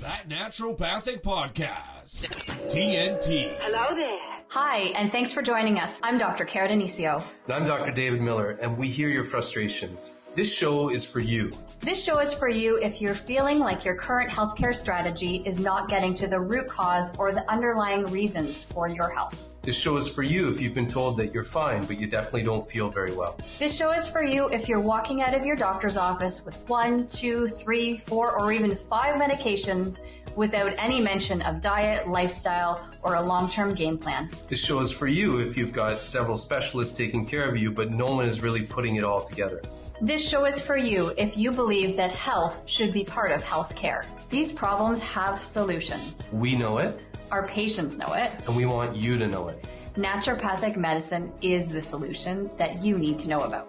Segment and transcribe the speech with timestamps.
[0.00, 2.22] That Naturopathic Podcast.
[2.70, 3.54] TNP.
[3.60, 4.18] Hello there.
[4.48, 6.00] Hi, and thanks for joining us.
[6.02, 6.46] I'm Dr.
[6.46, 7.22] Cara Denisio.
[7.44, 7.92] And I'm Dr.
[7.92, 10.14] David Miller, and we hear your frustrations.
[10.36, 11.50] This show is for you.
[11.80, 15.88] This show is for you if you're feeling like your current healthcare strategy is not
[15.88, 19.42] getting to the root cause or the underlying reasons for your health.
[19.62, 22.44] This show is for you if you've been told that you're fine, but you definitely
[22.44, 23.36] don't feel very well.
[23.58, 27.08] This show is for you if you're walking out of your doctor's office with one,
[27.08, 29.98] two, three, four, or even five medications
[30.36, 34.30] without any mention of diet, lifestyle, or a long term game plan.
[34.48, 37.90] This show is for you if you've got several specialists taking care of you, but
[37.90, 39.60] no one is really putting it all together.
[40.00, 44.06] This show is for you if you believe that health should be part of healthcare.
[44.30, 46.28] These problems have solutions.
[46.32, 46.98] We know it,
[47.30, 48.32] Our patients know it.
[48.46, 49.62] and we want you to know it.
[49.96, 53.68] Naturopathic medicine is the solution that you need to know about.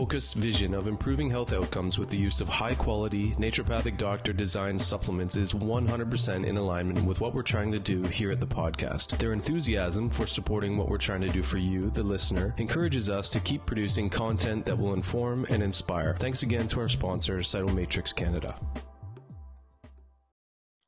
[0.33, 5.35] vision of improving health outcomes with the use of high quality, naturopathic doctor designed supplements
[5.35, 9.15] is 100% in alignment with what we're trying to do here at the podcast.
[9.19, 13.29] Their enthusiasm for supporting what we're trying to do for you, the listener, encourages us
[13.29, 16.15] to keep producing content that will inform and inspire.
[16.17, 18.59] Thanks again to our sponsor, Cytomatrix Canada.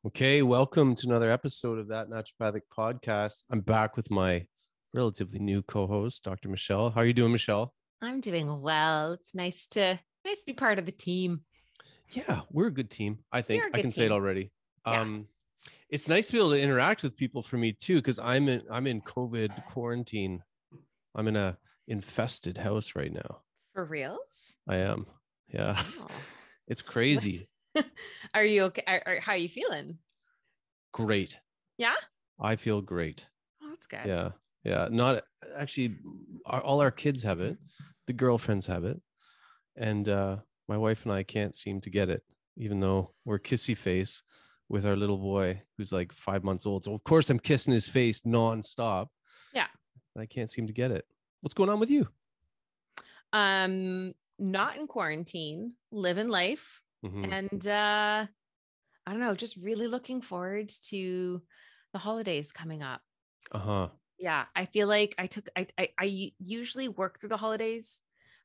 [0.08, 3.44] Okay, welcome to another episode of that naturopathic podcast.
[3.52, 4.48] I'm back with my
[4.96, 6.50] relatively new co-host, Dr.
[6.50, 6.90] Michelle.
[6.90, 7.76] How are you doing, Michelle?
[8.04, 9.14] I'm doing well.
[9.14, 11.42] It's nice to nice to be part of the team.
[12.12, 13.20] Yeah, we're a good team.
[13.32, 14.52] I think I can say it already.
[14.86, 15.02] Yeah.
[15.02, 15.28] Um,
[15.90, 18.64] it's nice to be able to interact with people for me too, because I'm in
[18.70, 20.44] I'm in COVID quarantine.
[21.16, 23.40] I'm in a infested house right now.
[23.74, 24.54] For reals?
[24.68, 25.06] I am.
[25.54, 25.82] Yeah,
[26.68, 27.48] it's crazy.
[28.34, 28.84] are you okay?
[28.88, 29.98] Are, are- how are you feeling?
[30.92, 31.40] Great.
[31.78, 31.96] Yeah?
[32.40, 33.28] I feel great.
[33.62, 34.06] Oh, that's good.
[34.06, 34.30] Yeah,
[34.64, 34.88] yeah.
[34.92, 35.24] Not
[35.58, 35.98] actually.
[36.46, 37.58] Our, all our kids have it.
[38.08, 39.02] The girlfriends have it,
[39.76, 40.38] and uh,
[40.68, 42.24] my wife and I can't seem to get it,
[42.58, 44.24] even though we're kissy face
[44.70, 46.84] with our little boy who's like five months old.
[46.84, 49.08] So of course I'm kissing his face nonstop.
[49.54, 49.68] Yeah.
[50.18, 51.06] I can't seem to get it.
[51.42, 52.08] What's going on with you?
[53.32, 57.32] Um, not in quarantine, living life, Mhm.
[57.32, 58.28] and uh,
[59.06, 61.42] I don't know, just really looking forward to
[61.94, 63.02] the holidays coming up.
[63.52, 63.90] Uh-huh.
[64.24, 65.68] Yeah, I feel like I took I
[66.00, 68.00] I usually work through the holidays,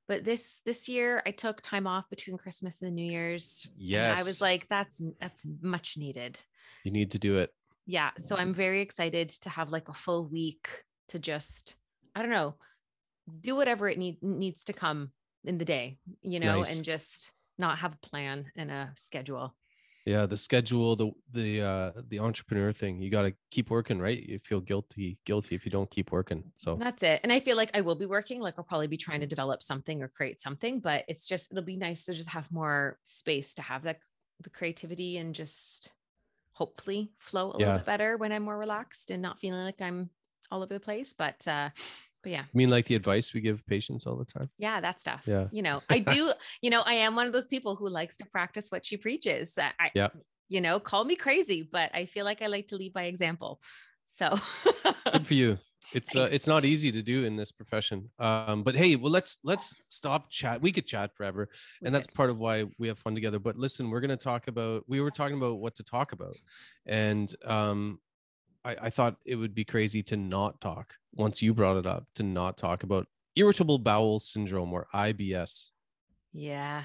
[0.08, 3.62] but this this year I took time off between Christmas and the New Year's.
[3.64, 4.20] and Yes.
[4.20, 6.40] I was like, that's that's much needed.
[6.84, 7.50] You need to do it.
[7.86, 10.66] yeah so i'm very excited to have like a full week
[11.12, 11.76] to just
[12.14, 12.52] i don't know
[13.48, 15.00] do whatever it need, needs to come
[15.44, 15.96] in the day
[16.32, 16.76] you know Nice.
[16.76, 19.54] and just not have a plan and a schedule
[20.08, 22.98] Yeah, the schedule, the the uh the entrepreneur thing.
[23.02, 24.18] You got to keep working, right?
[24.18, 26.50] You feel guilty guilty if you don't keep working.
[26.54, 28.96] So that's it and i feel like i will be working like i'll probably be
[28.96, 32.28] trying to develop something or create something but it's just it'll be nice to just
[32.28, 33.98] have more space to have that
[34.42, 35.92] the creativity and just
[36.52, 37.58] hopefully flow a Yeah.
[37.58, 40.10] little bit better when i'm more relaxed and not feeling like i'm
[40.50, 41.70] all over the place but uh
[42.22, 44.50] but yeah I mean like the advice we give patients all the time.
[44.58, 45.48] yeah that stuff Yeah.
[45.52, 48.26] you know i do you know i am one of those people who likes to
[48.26, 50.16] practice what she preaches i Yep.
[50.48, 53.60] you know call me crazy but i feel like i like to lead by example
[54.04, 54.38] so
[55.12, 55.58] Good for you.
[55.92, 58.08] It's uh, it's not easy to do in this profession.
[58.18, 60.62] Um, but hey, well let's let's stop chat.
[60.62, 61.48] We could chat forever,
[61.82, 63.38] We and that's part of why we have fun together.
[63.38, 64.84] But listen, we're gonna talk about.
[64.88, 66.36] We were talking about what to talk about,
[66.86, 68.00] and um,
[68.64, 72.06] I, I thought it would be crazy to not talk once you brought it up
[72.14, 75.66] to not talk about irritable bowel syndrome or IBS.
[76.32, 76.84] yeah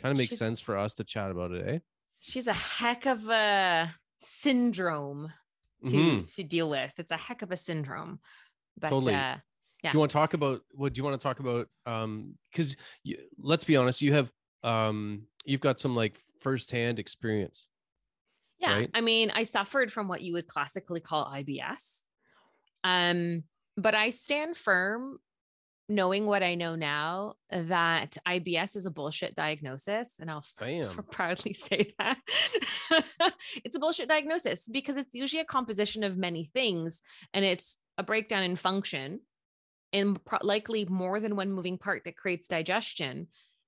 [0.00, 1.78] Kind of makes She's- sense for us to chat about it, eh?
[2.18, 5.32] she's a heck of a syndrome
[5.84, 6.34] to Mhm.
[6.34, 8.20] to deal with it's a heck of a syndrome
[8.78, 9.14] but Totally.
[9.14, 9.36] uh
[9.82, 9.90] Yeah.
[9.90, 11.68] Do you want to talk about what do you want to talk about?
[11.86, 12.76] Um, because
[13.36, 14.32] let's be honest, you have
[14.62, 17.66] um, you've got some like firsthand experience.
[18.62, 18.72] Yeah.
[18.74, 18.90] right?
[18.94, 22.02] I mean, I suffered from what you would classically call IBS.
[22.84, 23.42] Um,
[23.76, 25.18] but I stand firm
[25.88, 30.14] knowing what I know now that IBS is a bullshit diagnosis.
[30.20, 30.88] And I'll Bam.
[31.10, 32.18] proudly say that
[33.64, 37.02] it's a bullshit diagnosis because it's usually a composition of many things
[37.34, 39.20] and it's a breakdown in function
[39.92, 43.26] and pro- likely more than one moving part that creates digestion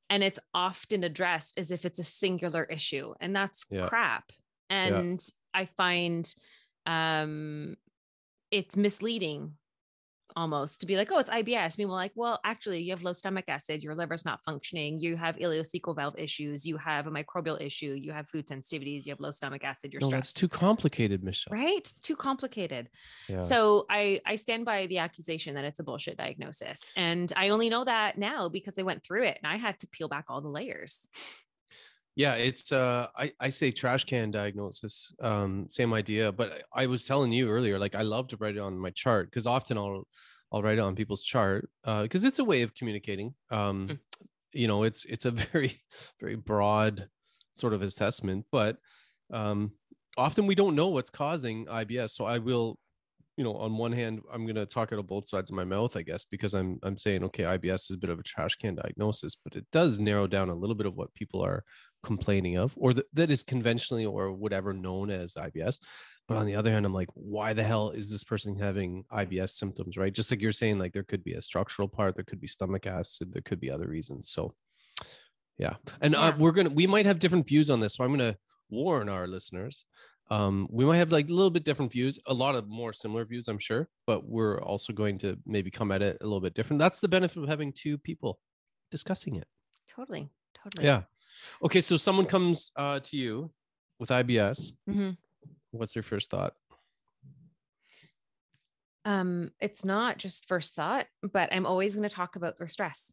[0.09, 3.89] and it's often addressed as if it's a singular issue and that's Yeah.
[3.89, 4.31] crap
[4.75, 6.35] and i find
[6.87, 7.75] um
[8.51, 9.53] it's misleading
[10.37, 13.45] almost to be like oh it's ibs meanwhile like well actually you have low stomach
[13.47, 17.93] acid your liver's not functioning you have ileocecal valve issues you have a microbial issue
[17.93, 21.53] you have food sensitivities you have low stomach acid you're no, that's too complicated, Michelle.
[21.53, 22.89] right it's too complicated
[23.29, 23.39] Yeah.
[23.39, 27.69] so I I stand by the accusation that it's a bullshit diagnosis, and I only
[27.69, 30.41] know that now because I went through it and I had to peel back all
[30.41, 31.07] the layers.
[32.17, 35.15] Yeah, it's uh I, I say trash can diagnosis.
[35.21, 36.31] Um, same idea.
[36.33, 39.31] But I was telling you earlier, like I love to write it on my chart
[39.31, 40.05] because often I'll
[40.53, 43.35] I'll write it on people's chart uh because it's a way of communicating.
[43.51, 43.99] Um, Mm.
[44.53, 45.83] you know, it's it's a very,
[46.21, 47.09] very broad
[47.53, 48.79] sort of assessment, but
[49.33, 49.73] um
[50.17, 52.15] often we don't know what's causing IBS.
[52.15, 52.79] So I will,
[53.37, 55.97] you know, on one hand, I'm gonna talk out of both sides of my mouth,
[55.97, 58.77] I guess, because I'm I'm saying, okay, IBS is a bit of a trash can
[58.77, 61.65] diagnosis, but it does narrow down a little bit of what people are
[62.05, 65.81] complaining of or th- that is conventionally or whatever known as IBS.
[66.27, 69.51] But on the other hand, I'm like, why the hell is this person having IBS
[69.51, 70.13] symptoms, right?
[70.13, 72.87] Just like you're saying, like there could be a structural part, there could be stomach
[72.87, 74.31] acid, there could be other reasons.
[74.31, 74.55] So,
[75.59, 75.75] yeah.
[76.01, 77.95] And uh, we're going to, we might have different views on this.
[77.95, 78.39] So I'm going to
[78.71, 79.85] warn our listeners.
[80.31, 83.27] Um, we might have like a little bit different views, a lot of more similar
[83.27, 86.55] views, I'm sure, but we're also going to maybe come at it a little bit
[86.55, 86.81] different.
[86.81, 88.39] That's the benefit of having two people
[88.91, 89.47] discussing it.
[89.95, 90.87] Totally, totally.
[90.87, 91.03] Yeah.
[91.63, 91.81] Okay.
[91.81, 93.53] So someone comes uh, to you
[93.99, 94.73] with IBS.
[94.89, 95.17] Mhm.
[95.71, 96.55] What's your first thought?
[99.05, 103.13] Um, it's not just first thought, but I'm always going to talk about their stress.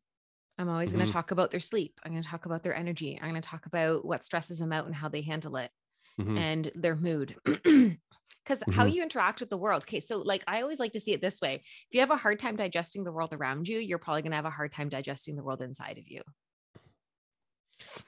[0.58, 1.08] I'm always going Mhm.
[1.08, 2.00] to talk about their sleep.
[2.04, 3.18] I'm going to talk about their energy.
[3.22, 5.72] I'm going to talk about what stresses them out and how they handle it.
[6.20, 6.38] Mhm.
[6.38, 7.36] and their mood.
[8.44, 8.94] Because how Mhm.
[8.94, 9.84] you interact with the world.
[9.84, 10.00] Okay.
[10.00, 12.40] So, like, I always like to see it this way if you have a hard
[12.40, 15.36] time digesting the world around you, you're probably going to have a hard time digesting
[15.36, 16.22] the world inside of you.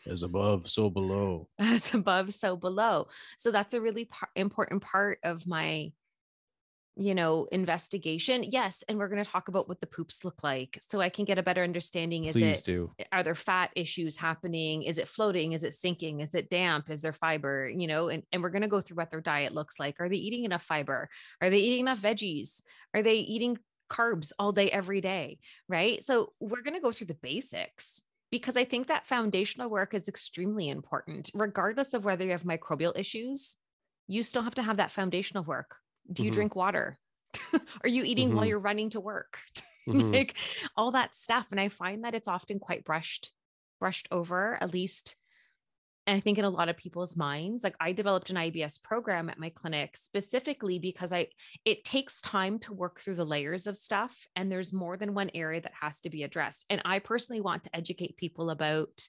[0.06, 1.48] As above, so below.
[1.60, 3.08] As above, so below.
[3.38, 5.92] So, that's a really par- important part of my
[6.96, 8.44] you know investigation.
[8.44, 11.26] Yes and we're going to talk about what the poops look like so i can
[11.26, 12.26] get a better understanding.
[12.26, 12.92] Is Please it do.
[13.00, 14.84] Eh, are there fat issues happening?
[14.84, 15.54] Is it floating?
[15.54, 16.20] Is it sinking?
[16.20, 16.90] Is it damp?
[16.90, 17.68] Is there fiber?
[17.68, 20.00] You know and, and we're going to go through what their diet looks like.
[20.00, 21.10] Are they eating enough fiber?
[21.42, 22.62] Are they eating enough veggies?
[22.94, 23.58] Are they eating
[23.90, 25.40] carbs all day every day?
[25.68, 26.04] Right?
[26.04, 28.02] So we're going to go through the basics
[28.34, 32.98] because i think that foundational work is extremely important regardless of whether you have microbial
[32.98, 33.58] issues
[34.08, 35.78] you still have to have that foundational work
[36.12, 36.34] do you Mhm.
[36.34, 37.00] drink water
[37.84, 38.50] are you eating while Mhm.
[38.52, 39.40] you're running to work
[39.88, 40.12] Mhm.
[40.14, 40.38] like
[40.76, 43.32] all that stuff and i find that it's often quite brushed
[43.80, 45.16] brushed over at least
[46.08, 49.30] and i think in a lot of people's minds like i developed an ibs program
[49.30, 51.28] at my clinic specifically because i
[51.66, 55.32] it takes time to work through the layers of stuff and there's more than one
[55.34, 59.08] area that has to be addressed and i personally want to educate people about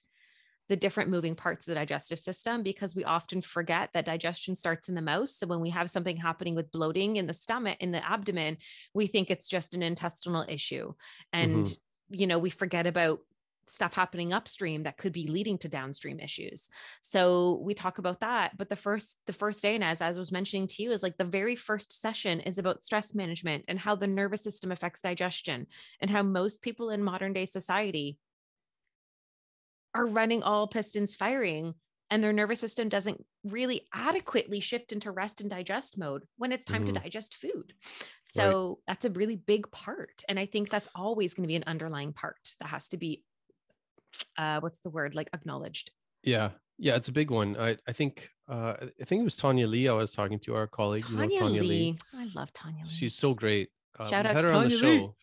[0.67, 4.89] the different moving parts of the digestive system because we often forget that digestion starts
[4.89, 5.29] in the mouth.
[5.29, 8.57] So when we have something happening with bloating in the stomach, in the abdomen,
[8.93, 10.93] we think it's just an intestinal issue.
[11.35, 11.55] Mm-hmm.
[11.55, 11.77] And,
[12.09, 13.19] you know, we forget about
[13.67, 16.69] stuff happening upstream that could be leading to downstream issues.
[17.01, 18.57] So we talk about that.
[18.57, 21.17] But the first, the first day, and as I was mentioning to you, is like
[21.17, 25.67] the very first session is about stress management and how the nervous system affects digestion
[25.99, 28.19] and how most people in modern day society
[29.93, 31.75] are running all pistons firing
[32.11, 36.65] and their nervous system doesn't really adequately shift into rest and digest mode when it's
[36.65, 36.83] time Mhm.
[36.83, 37.73] to digest food.
[38.23, 40.21] So that's a really big part.
[40.29, 43.23] And I think that's always going to be an underlying part that has to be,
[44.37, 45.91] uh, what's the word, like acknowledged.
[46.23, 46.51] Yeah.
[46.77, 46.95] Yeah.
[46.95, 47.55] It's a big one.
[47.57, 50.67] I, I think, uh, I think it was Tanya Lee I was talking to, our
[50.67, 51.05] colleague.
[51.09, 51.97] you know Tanya, Lee.
[52.13, 52.89] I love Tanya Lee.
[52.89, 53.69] She's so great.
[53.99, 54.97] Uh, Shout out to her on the Tanya Lee.
[54.97, 55.15] show.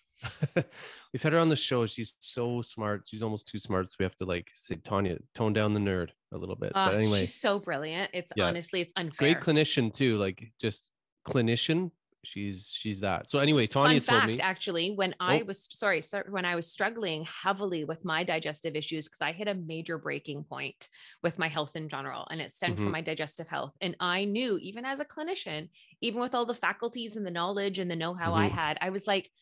[1.13, 1.85] we've had her on the show.
[1.87, 3.03] She's so smart.
[3.07, 3.91] She's almost too smart.
[3.91, 6.73] So we have to like say, Tanya, tone down the nerd a little bit.
[6.75, 8.11] Ah, but anyway, she's so brilliant.
[8.15, 8.47] It's Yeah.
[8.47, 9.35] honestly, it's unfair.
[9.35, 10.17] great clinician too.
[10.19, 10.91] Like just
[11.27, 11.91] clinician.
[12.25, 13.31] She's she's that.
[13.31, 14.43] So anyway, Tanya Fun told fact, me.
[14.43, 15.45] actually, when I Oh.
[15.45, 19.49] was sorry, so when I was struggling heavily with my digestive issues, because I hit
[19.49, 20.89] a major breaking point
[21.23, 22.85] with my health in general, and it stemmed Mhm.
[22.85, 23.73] from my digestive health.
[23.81, 25.69] And I knew, even as a clinician,
[26.01, 28.53] even with all the faculties and the knowledge and the know-how I Mhm.
[28.53, 29.33] had, I was like,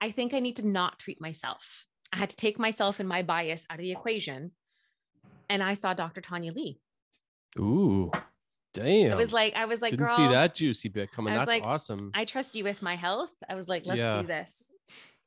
[0.00, 1.84] I think I need to not treat myself.
[2.12, 4.52] I had to take myself and my bias out of the equation.
[5.50, 6.20] And I saw Dr.
[6.20, 6.80] Tanya Lee.
[7.58, 8.12] Ooh,
[8.74, 9.12] damn.
[9.12, 11.34] It was like, I was like, didn't girl, see that juicy bit coming.
[11.34, 12.10] That's like, awesome.
[12.14, 13.32] I trust you with my health.
[13.48, 14.20] I was like, let's Yeah.
[14.20, 14.64] do this.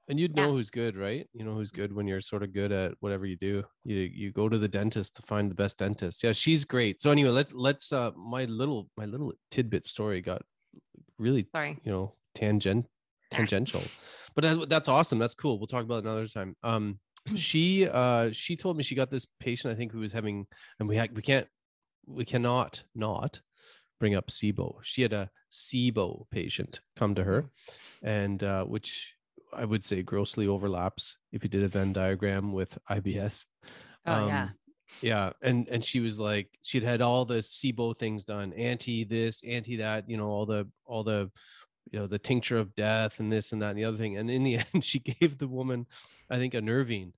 [0.07, 0.47] And you'd Yeah.
[0.47, 1.27] know who's good, right?
[1.33, 3.63] You know who's good when you're sort of good at whatever you do.
[3.85, 6.23] You you go to the dentist to find the best dentist.
[6.23, 6.99] Yeah, she's great.
[6.99, 10.41] So anyway, let's let's uh my little my little tidbit story got
[11.17, 11.77] really Sorry.
[11.83, 12.87] you know tangent
[13.29, 13.81] tangential,
[14.35, 15.17] but that, that's awesome.
[15.19, 15.59] That's cool.
[15.59, 16.57] We'll talk about it another time.
[16.63, 16.99] Um,
[17.35, 20.47] she uh she told me she got this patient i think who was having
[20.79, 21.47] and we had we can't
[22.05, 23.41] we cannot not
[23.99, 24.79] bring up SIBO.
[24.81, 27.45] She had a SIBO patient come to her,
[28.01, 29.13] and uh, which
[29.53, 33.45] I would say grossly overlaps if you did a Venn diagram with IBS.
[34.05, 34.43] Oh yeah.
[34.43, 34.51] Um,
[35.01, 39.41] yeah, and and she was like she'd had all the SIBO things done, anti this,
[39.47, 41.31] anti that, you know, all the all the
[41.91, 44.17] you know the tincture of death and this and that and the other thing.
[44.17, 45.85] And in the end, she gave the woman,
[46.29, 47.13] I think, a nervine,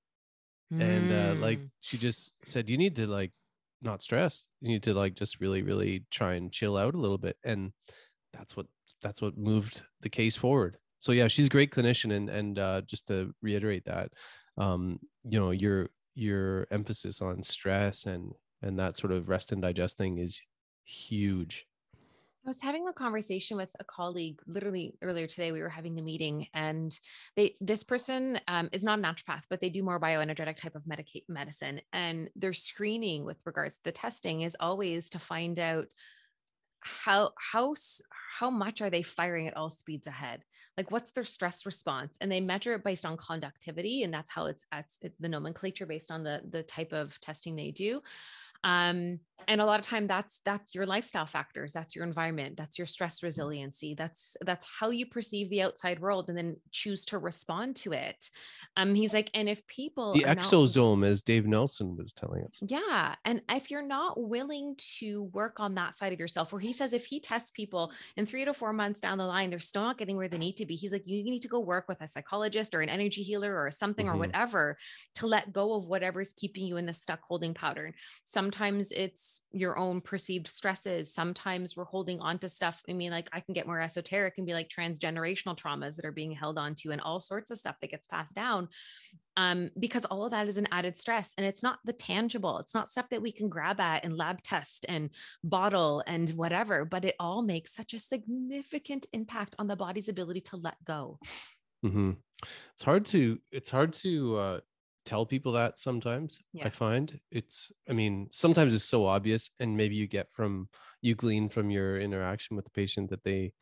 [0.72, 1.70] and uh, like Mm.
[1.82, 3.32] she just said, you need to like
[3.84, 4.48] not stress.
[4.62, 7.74] You need to like just really, really try and chill out a little bit, and
[8.34, 8.68] that's what
[9.02, 10.78] that's what moved the case forward.
[11.00, 14.10] So yeah, she's a great clinician, and and uh, just to reiterate that,
[14.58, 19.62] um, you know, your your emphasis on stress and and that sort of rest and
[19.62, 20.40] digest thing is
[20.86, 21.66] huge.
[22.46, 25.54] I was having a conversation with a colleague literally earlier today.
[25.54, 26.98] We were having a meeting, and
[27.38, 30.84] they this person um, is not a naturopath, but they do more bioenergetic type of
[31.30, 31.80] medicine.
[31.94, 35.88] And their screening with regards to the testing is always to find out
[36.84, 37.74] how how
[38.38, 40.44] how much are they firing at all speeds ahead
[40.78, 44.46] like what's their stress response and they measure it based on conductivity and that's how
[44.48, 44.86] it's at
[45.20, 48.02] the nomenclature based on the the type of testing they do
[48.66, 52.78] um and a lot of time that's that's your lifestyle factors that's your environment that's
[52.80, 57.18] your stress resiliency that's that's how you perceive the outside world and then choose to
[57.18, 58.30] respond to it
[58.78, 62.44] um he's like and if people The are not- exposome, as Dave Nelson was telling
[62.46, 62.58] us.
[62.62, 63.16] yeah.
[63.26, 66.94] And if you're not willing to work on that side of yourself, where he says
[66.94, 69.98] if he tests people in three to four months down the line, they're still not
[69.98, 72.08] getting where they need to be, he's like, you need to go work with a
[72.08, 74.14] psychologist or an energy healer or something Mhm.
[74.14, 74.78] or whatever
[75.16, 77.94] to let go of whatever's keeping you in the stuck holding pattern.
[78.24, 81.14] Sometimes it's your own perceived stresses.
[81.14, 82.82] Sometimes we're holding on to stuff.
[82.90, 86.12] I mean, like I can get more esoteric and be like transgenerational traumas that are
[86.12, 88.70] being held onto and all sorts of stuff that gets passed down
[89.38, 92.76] um, because all of that is an added stress and it's not the tangible it's
[92.76, 95.10] not stuff that we can grab at and lab test and
[95.44, 100.42] bottle and whatever but it all makes such a significant impact on the body's ability
[100.42, 101.20] to let go
[101.84, 102.12] hmm
[102.74, 104.60] It's hard to it's hard to uh,
[105.06, 106.40] tell people that sometimes.
[106.54, 106.68] Yeah.
[106.68, 107.72] I find it's.
[107.90, 110.70] I mean, sometimes it's so obvious, and maybe you get from
[111.02, 113.54] you glean from your interaction with the patient that they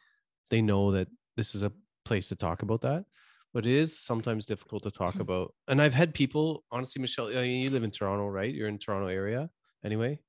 [0.50, 1.08] they know that
[1.38, 1.72] this is a
[2.06, 3.06] place to talk about that.
[3.54, 5.54] But it is sometimes difficult to talk about.
[5.68, 8.54] And I've had people, honestly, Michelle, I mean, you live in Toronto, right?
[8.54, 9.50] You're in Toronto area,
[9.84, 10.20] anyway.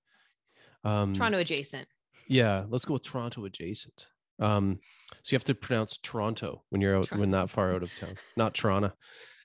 [0.85, 1.87] Um, toronto adjacent
[2.27, 4.09] yeah, let's go with Toronto adjacent.
[4.39, 4.81] Um,
[5.23, 7.21] so you have to pronounce Toronto when you're out Toronto.
[7.21, 8.93] when that far out of town, not Toronto.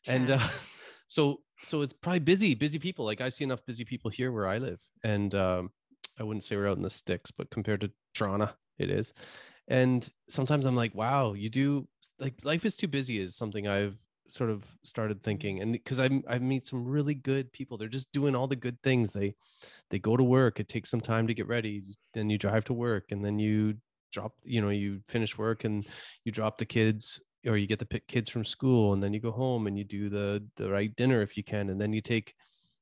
[0.07, 0.47] And uh,
[1.07, 3.05] so so it's probably busy, busy people.
[3.05, 5.71] Like I see enough busy people here where I live, and um,
[6.19, 9.13] I wouldn't say we're out in the sticks, but compared to Toronto, it is.
[9.67, 11.87] And sometimes I'm like, wow, you do
[12.19, 13.97] like life is too busy is something I've
[14.29, 18.11] sort of started thinking, and because I I meet some really good people, they're just
[18.11, 19.11] doing all the good things.
[19.11, 19.35] They
[19.89, 21.83] they go to work, it takes some time to get ready,
[22.13, 23.75] then you drive to work, and then you
[24.11, 25.85] drop, you know, you finish work and
[26.23, 29.31] you drop the kids or you get the kids from school and then you go
[29.31, 32.33] home and you do the the right dinner if you can and then you take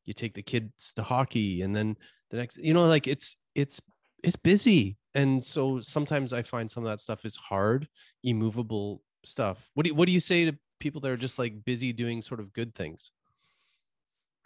[0.06, 1.96] you take the kids to hockey and then
[2.32, 3.82] the next you know like it's it's
[4.26, 4.98] it's busy.
[5.14, 7.88] And so sometimes i find some of that stuff is hard
[8.24, 9.70] immovable stuff.
[9.74, 12.22] What do you, what do you say to people that are just like busy doing
[12.22, 13.12] sort of good things?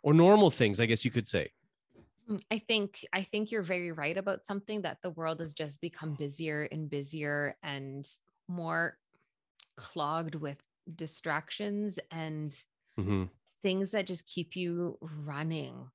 [0.04, 1.52] Or normal things i guess you could say.
[2.30, 5.82] Mm, I think I think you're very right about something that the world has just
[5.82, 8.08] become busier and busier and
[8.48, 8.98] more
[9.78, 10.62] clogged with
[10.96, 12.56] distractions and
[12.98, 13.30] hmm
[13.62, 15.90] things that just keep you running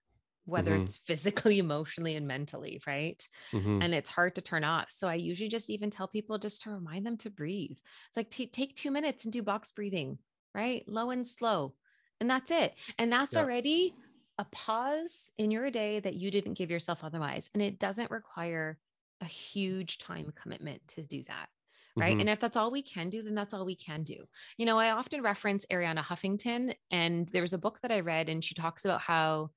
[0.47, 0.77] whether Mhm.
[0.77, 3.27] it's physically emotionally and mentally right?
[3.53, 4.91] Hmm and it's hard to turn off.
[4.91, 7.79] So i usually just even tell people just to remind them to breathe.
[8.09, 10.19] It's like ta- take 2 minutes and do box breathing
[10.55, 10.87] right?
[10.87, 11.77] Low and slow
[12.21, 12.79] and that's it.
[12.99, 13.39] And that's Yeah.
[13.39, 13.95] already
[14.39, 17.51] a pause in your day that you didn't give yourself otherwise.
[17.55, 18.81] And it doesn't require
[19.21, 21.49] a huge time commitment to do that
[21.97, 22.17] right?
[22.17, 22.21] Mhm.
[22.21, 24.27] and if that's all we can do then that's all we can do.
[24.59, 28.29] You know i often reference arianna huffington and there was a book that i read
[28.29, 29.51] and she talks about how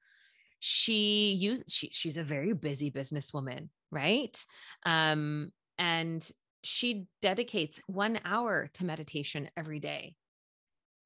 [0.60, 4.46] she used she, she's a very busy businesswoman right?
[4.86, 6.29] Um and
[6.63, 10.15] she dedicates one hour to meditation every day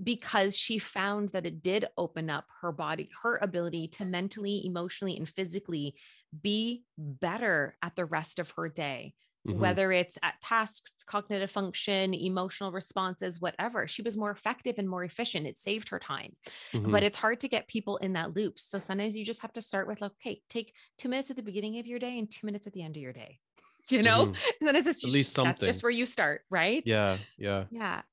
[0.03, 5.15] because she found that it did open up her body her ability to mentally emotionally
[5.15, 5.95] and physically
[6.41, 9.13] be better at the rest of her day
[9.45, 9.57] Mhm.
[9.59, 13.87] whether it's at tasks, cognitive function, emotional responses, whatever.
[13.87, 15.47] She was more effective and more efficient.
[15.47, 16.35] It saved her time.
[16.73, 16.91] Mhm.
[16.91, 18.59] But it's hard to get people in that loop.
[18.59, 21.43] So sometimes you just have to start with, like, okay, take two minutes at the
[21.43, 23.39] beginning of your day and two minutes at the end of your day.
[23.89, 24.37] You know, Mhm.
[24.59, 25.65] and then it's just, At least that's something.
[25.65, 26.83] just where you start, right?
[26.85, 28.03] yeah yeah Yeah.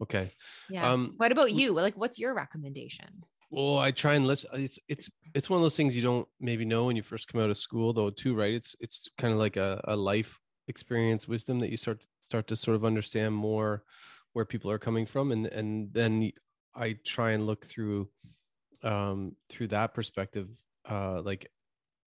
[0.00, 0.32] okay
[0.68, 0.92] Yeah.
[0.92, 1.72] Um, what about you?
[1.72, 3.24] Like, what's your recommendation?
[3.50, 4.50] Well, I try and listen.
[4.60, 7.40] It's it's it's one of those things you don't maybe know when you first come
[7.40, 8.10] out of school, though.
[8.10, 8.54] Too, right?
[8.54, 12.56] It's it's kind of like a, a life experience, wisdom that you start start to
[12.56, 13.84] sort of understand more
[14.32, 16.32] where people are coming from, and and then
[16.74, 18.08] I try and look through
[18.82, 20.48] um through that perspective.
[20.88, 21.50] Uh, like,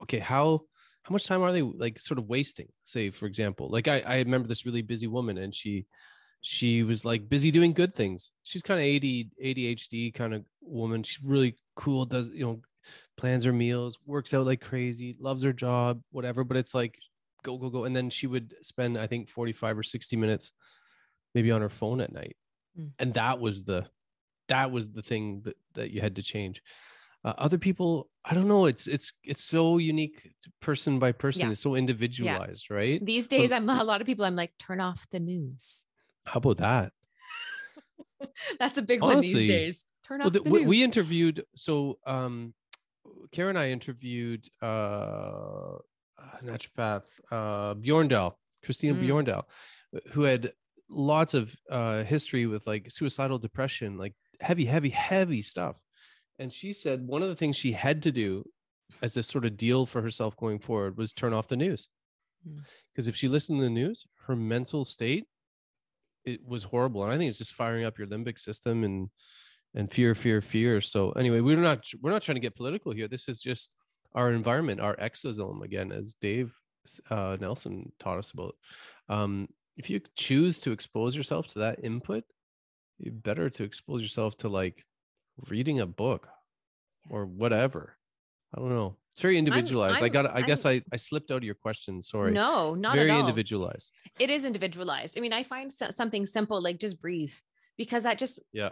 [0.02, 0.64] okay, how
[1.04, 2.70] how much time are they like sort of wasting?
[2.84, 5.86] Say, for example, like I I remember this really busy woman, and she
[6.44, 8.32] she was like busy doing good things.
[8.44, 9.04] She's kind of AD,
[9.42, 11.02] ADHD kind of woman.
[11.02, 12.62] She's really cool, does, you know,
[13.16, 16.44] plans her meals, works out like crazy, loves her job, whatever.
[16.44, 17.00] But it's like,
[17.44, 17.86] go, go, go.
[17.86, 20.54] And then she would spend, I think, 45 or 60 minutes
[21.36, 22.36] maybe on her phone at night.
[22.80, 22.92] Mm.
[23.00, 23.86] And that was the,
[24.48, 26.62] that was the thing that, that you had to change.
[27.26, 28.66] Uh, other people, I don't know.
[28.66, 30.30] It's, it's, it's so unique
[30.62, 31.44] person by person.
[31.44, 31.52] Yeah.
[31.52, 32.76] It's so individualized, yeah.
[32.76, 33.06] right?
[33.06, 35.86] These days, but, I'm a lot of people, I'm like, turn off the news
[36.26, 36.92] how about that?
[38.60, 39.86] That's a big Honestly, one these days.
[40.06, 41.44] Turn off well, the, the we interviewed.
[41.56, 42.54] So, um,
[43.32, 45.78] Karen and I interviewed uh,
[46.44, 49.08] naturopath uh, Bjorndal, Christina mm.
[49.08, 49.44] Bjorndal,
[50.12, 50.54] who had
[50.90, 55.78] lots of uh, history with like suicidal depression, like heavy, heavy, heavy stuff.
[56.40, 58.46] And she said one of the things she had to do
[59.02, 61.90] as a sort of deal for herself going forward was turn off the news.
[62.44, 63.10] Because mm.
[63.10, 65.26] if she listened to the news, her mental state
[66.26, 67.04] it was horrible.
[67.04, 69.10] And I think it's just firing up your limbic system and
[69.76, 70.82] and fear, fear, fear.
[70.82, 73.08] So anyway, we're not we're not trying to get political here.
[73.08, 73.76] This is just
[74.16, 76.54] our environment, our exposome again, as Dave
[77.10, 78.56] uh, Nelson taught us about.
[79.10, 82.24] Um, if you choose to expose yourself to that input,
[83.00, 84.86] better to expose yourself to like
[85.50, 86.28] reading a book
[87.10, 87.96] or whatever.
[88.56, 88.98] I don't know.
[89.14, 89.98] It's very individualized.
[89.98, 90.26] I'm, I'm, i got.
[90.28, 92.02] I I'm, guess I I slipped out of your question.
[92.02, 92.32] Sorry.
[92.32, 93.20] No, not very at all.
[93.20, 93.92] individualized.
[94.20, 95.18] It is individualized.
[95.18, 97.34] I mean, I find so, something simple like just breathe
[97.78, 98.70] because that just yeah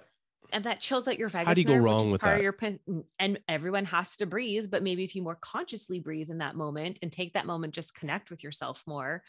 [0.51, 2.41] and that chills out your vagus How do you go nerve, wrong with that?
[2.41, 6.39] Your, mm, and everyone has to breathe, but maybe if you more consciously breathe in
[6.39, 9.23] that moment and take that moment, just connect with yourself more,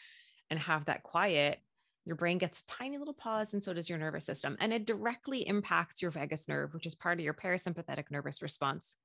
[0.50, 1.60] and have that quiet.
[2.04, 5.46] Your brain gets tiny little pause, and so does your nervous system, and it directly
[5.46, 8.96] impacts your vagus nerve, which is part of your parasympathetic nervous response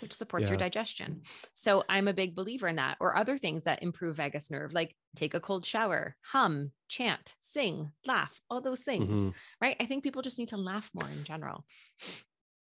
[0.00, 0.50] which supports yeah.
[0.50, 1.22] your digestion.
[1.54, 4.94] So I'm a big believer in that, or other things that improve vagus nerve, like
[5.16, 9.30] take a cold shower, hum, chant, sing, laugh, all those things, mm-hmm.
[9.60, 9.76] right?
[9.80, 11.64] I think people just need to laugh more in general.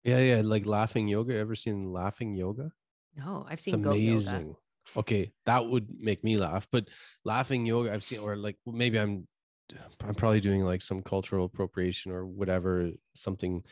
[0.04, 1.38] Yeah, yeah, like laughing yoga.
[1.38, 2.72] Ever seen laughing yoga?
[3.16, 4.56] No, I've seen it's amazing.
[4.96, 6.88] Okay, that would make me laugh, but
[7.26, 9.28] laughing yoga I've seen, or like maybe I'm,
[10.02, 13.64] I'm probably doing like some cultural appropriation or whatever, something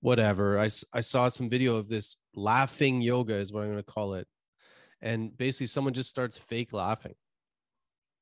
[0.00, 0.58] whatever.
[0.58, 4.14] I, I saw some video of this laughing yoga, is what I'm going to call
[4.14, 4.26] it.
[5.00, 7.14] And basically, someone just starts fake laughing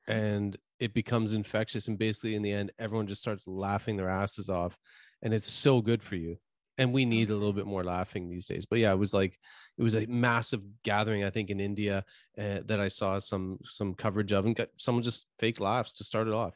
[0.06, 1.88] and it becomes infectious.
[1.88, 4.76] And basically, in the end, everyone just starts laughing their asses off.
[5.22, 6.36] And it's so good for you.
[6.78, 8.66] And we need a little bit more laughing these days.
[8.66, 9.38] But yeah, it was like
[9.78, 12.04] it was a massive gathering, I think, in India
[12.38, 16.04] uh, that I saw some some coverage of, and got someone just fake laughs to
[16.04, 16.54] start it off,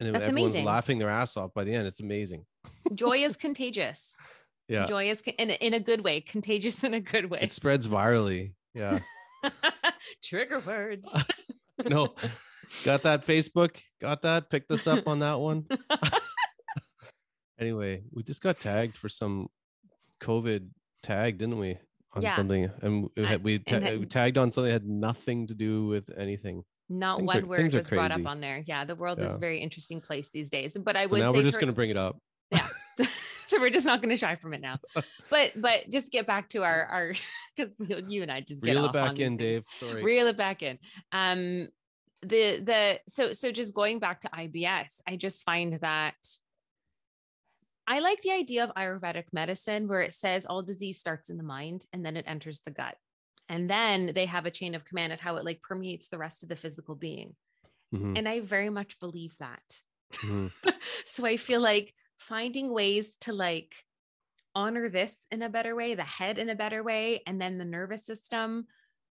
[0.00, 0.64] and That's everyone's amazing.
[0.64, 1.86] laughing their ass off by the end.
[1.86, 2.46] It's amazing.
[2.94, 4.16] Joy is contagious
[4.68, 4.86] yeah.
[4.86, 7.40] joyous in, in a good way contagious in a good way.
[7.42, 8.52] it spreads virally.
[8.74, 8.98] Yeah.
[10.22, 11.08] Trigger words.
[11.88, 12.16] No.
[12.84, 13.76] Got that facebook?
[14.00, 14.50] Got that?
[14.50, 15.64] Picked us up on that one?
[17.56, 19.46] Anyway we just got tagged for some
[20.20, 20.68] covid
[21.04, 21.78] tag didn't we
[22.14, 22.34] on yeah.
[22.34, 22.68] something?
[22.82, 26.10] And we, had, we, ta- we tagged on something that had nothing to do with
[26.18, 26.64] anything.
[26.88, 28.64] Not things one are, word was brought up on there.
[28.66, 29.26] Yeah the world yeah.
[29.26, 31.60] is a very interesting place these days but i so would now we're just for,
[31.60, 32.18] going to bring it up.
[32.50, 32.66] Yeah
[33.50, 34.78] so we're just not going to shy from it now.
[35.30, 37.12] But but just get back to our our
[37.56, 37.74] because
[38.08, 39.64] you and I just reel it back in, Dave.
[39.80, 40.02] Sorry.
[40.02, 40.78] Reel it back in.
[41.12, 41.68] Um,
[42.22, 46.16] the the so so just going back to IBS, I just find that.
[47.90, 51.42] I like the idea of Ayurvedic medicine where it says all disease starts in the
[51.42, 52.96] mind and then it enters the gut.
[53.48, 56.42] And then they have a chain of command at how it like permeates the rest
[56.42, 57.34] of the physical being.
[57.94, 58.18] Mm-hmm.
[58.18, 59.80] And I very much believe that.
[60.16, 60.68] Mm-hmm.
[61.06, 63.74] so I feel like finding ways to like
[64.54, 67.64] honor this in a better way, the head in a better way, and then the
[67.64, 68.66] nervous system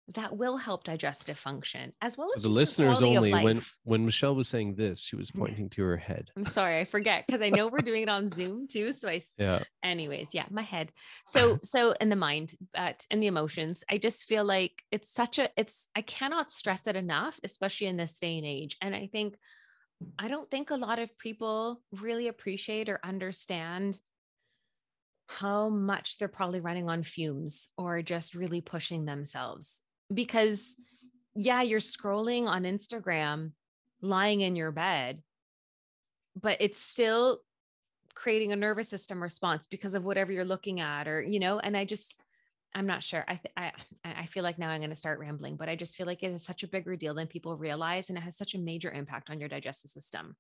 [0.10, 4.50] that will help digestive function as well as the listeners only when when michelle was
[4.50, 6.30] saying this she was pointing to her head.
[6.36, 9.22] I'm sorry i forget because i know we're doing it on zoom too so i
[9.38, 9.63] yeah.
[9.82, 10.92] anyways yeah my head.
[11.26, 15.39] So so in the mind but in the emotions i just feel like it's such
[15.39, 19.08] a it's i cannot stress it enough especially in this day and age and i
[19.08, 19.38] think
[20.20, 24.00] I don't think a lot of people really appreciate or understand
[25.28, 29.82] how much they're probably running on fumes or just really pushing themselves.
[30.13, 30.76] Because,
[31.36, 33.54] yeah, you're scrolling on Instagram,
[34.02, 35.22] lying in your bed,
[36.39, 37.39] but it's still
[38.13, 41.76] creating a nervous system response because of whatever you're looking at, or, you know, and
[41.76, 42.22] I just,
[42.76, 43.24] I'm not sure.
[43.28, 43.72] I, th- I
[44.04, 46.32] I feel like now I'm going to start rambling, but I just feel like it
[46.32, 49.30] is such a bigger deal than people realize, and it has such a major impact
[49.30, 50.36] on your digestive system.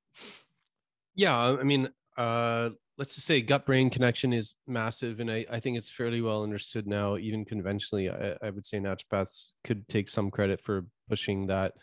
[1.15, 5.59] Yeah, I mean, uh, let's just say gut brain connection is massive, and I, I
[5.59, 7.17] think it's fairly well understood now.
[7.17, 11.73] Even conventionally, I, I would say naturopaths could take some credit for pushing that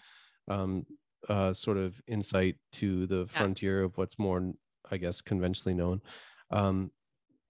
[0.48, 0.84] um,
[1.28, 3.48] uh, sort of insight to the Yeah.
[3.48, 4.52] frontier of what's more,
[4.90, 6.02] I guess, conventionally known.
[6.50, 6.90] Um,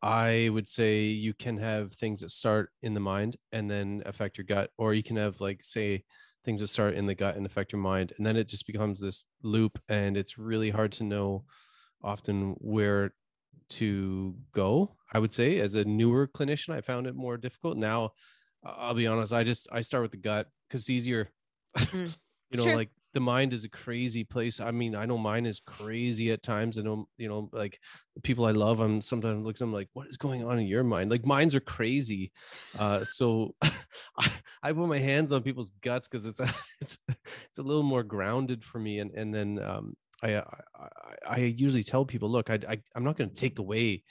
[0.03, 4.39] I would say you can have things that start in the mind and then affect
[4.39, 6.05] your gut, or you can have like say
[6.45, 9.01] things that start in the gut and affect your mind, and then it just becomes
[9.01, 11.45] this loop, and it's really hard to know
[12.03, 13.13] often where
[13.71, 14.97] to go.
[15.13, 17.77] I would say as a newer clinician, I found it more difficult.
[17.77, 18.13] Now,
[18.65, 21.31] I'll be honest, I just I start with the gut because it's easier.
[21.93, 22.15] Mm,
[22.51, 22.73] you know, true.
[22.73, 24.61] like the mind is a crazy place.
[24.61, 26.79] I mean, I know mine is crazy at times.
[26.79, 27.79] I know, you know, like
[28.15, 30.67] the people I love, I'm sometimes looking at them like, what is going on in
[30.67, 31.11] your mind?
[31.11, 32.33] Like minds are crazy.
[32.79, 34.31] Uh, so I,
[34.63, 36.49] I put my hands on people's guts because it's a,
[36.81, 36.99] it's
[37.49, 38.99] it's a little more grounded for me.
[39.01, 40.87] And and then um, I, I I-
[41.29, 44.05] I usually tell people, look, I, I I'm not going to take away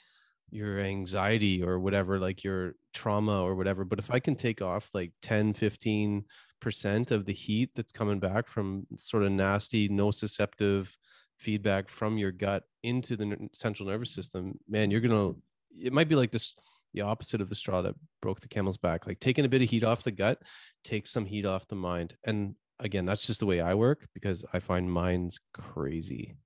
[0.50, 3.84] your anxiety or whatever, like your trauma or whatever.
[3.84, 6.24] But if I can take off like 10, 15
[6.60, 10.94] percent of the heat that's coming back from sort of nasty nociceptive
[11.38, 15.32] feedback from your gut into the central nervous system man you're gonna
[15.78, 16.54] it might be like this
[16.92, 19.70] the opposite of the straw that broke the camel's back like taking a bit of
[19.70, 20.38] heat off the gut
[20.84, 24.44] takes some heat off the mind and again that's just the way i work because
[24.52, 26.36] i find minds crazy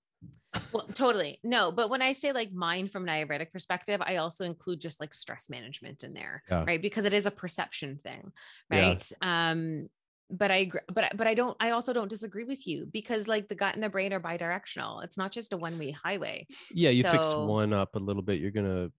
[0.72, 1.40] Well, totally.
[1.42, 5.00] No, but when I say like mind from an Ayurvedic perspective, I also include just
[5.00, 6.62] like stress management in there, Yeah.
[6.64, 6.80] right?
[6.80, 8.30] Because it is a perception thing,
[8.70, 8.78] Yeah.
[8.90, 9.12] right?
[9.20, 9.88] Um,
[10.30, 13.48] but I agree, but but I don't I also don't disagree with you because like
[13.48, 15.04] the gut and the brain are bidirectional.
[15.04, 16.46] It's not just a one-way highway.
[16.70, 18.90] yeah you fix one up a little bit you're gonna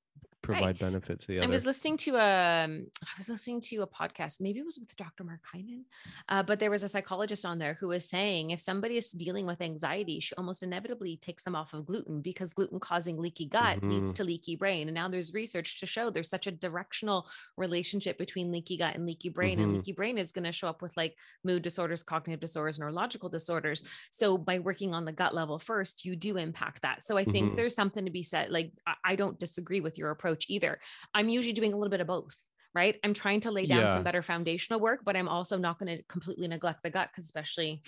[0.46, 4.42] provide benefit to the I was listening to a, um, was listening to a podcast.
[4.42, 5.24] Maybe it was with Dr.
[5.24, 5.86] Mark Hyman,
[6.30, 9.46] uh, but there was a psychologist on there who was saying if somebody is dealing
[9.46, 13.82] with anxiety, she almost inevitably takes them off of gluten because gluten causing leaky gut
[13.84, 14.16] leads Mhm.
[14.16, 14.88] to leaky brain.
[14.88, 17.28] And now there's research to show there's such a directional
[17.58, 19.76] relationship between leaky gut and leaky brain, and Mhm.
[19.78, 23.88] leaky brain is going to show up with like mood disorders, cognitive disorders, neurological disorders.
[24.12, 27.04] So by working on the gut level first, you do impact that.
[27.04, 27.56] So I think Mhm.
[27.56, 28.52] there's something to be said.
[28.52, 30.80] Like I, I don't disagree with your approach either.
[31.14, 32.36] I'm usually doing a little bit of both.
[32.74, 33.00] Right.
[33.06, 33.90] I'm trying to lay down Yeah.
[33.94, 37.24] some better foundational work, but I'm also not going to completely neglect the gut because
[37.24, 37.82] especially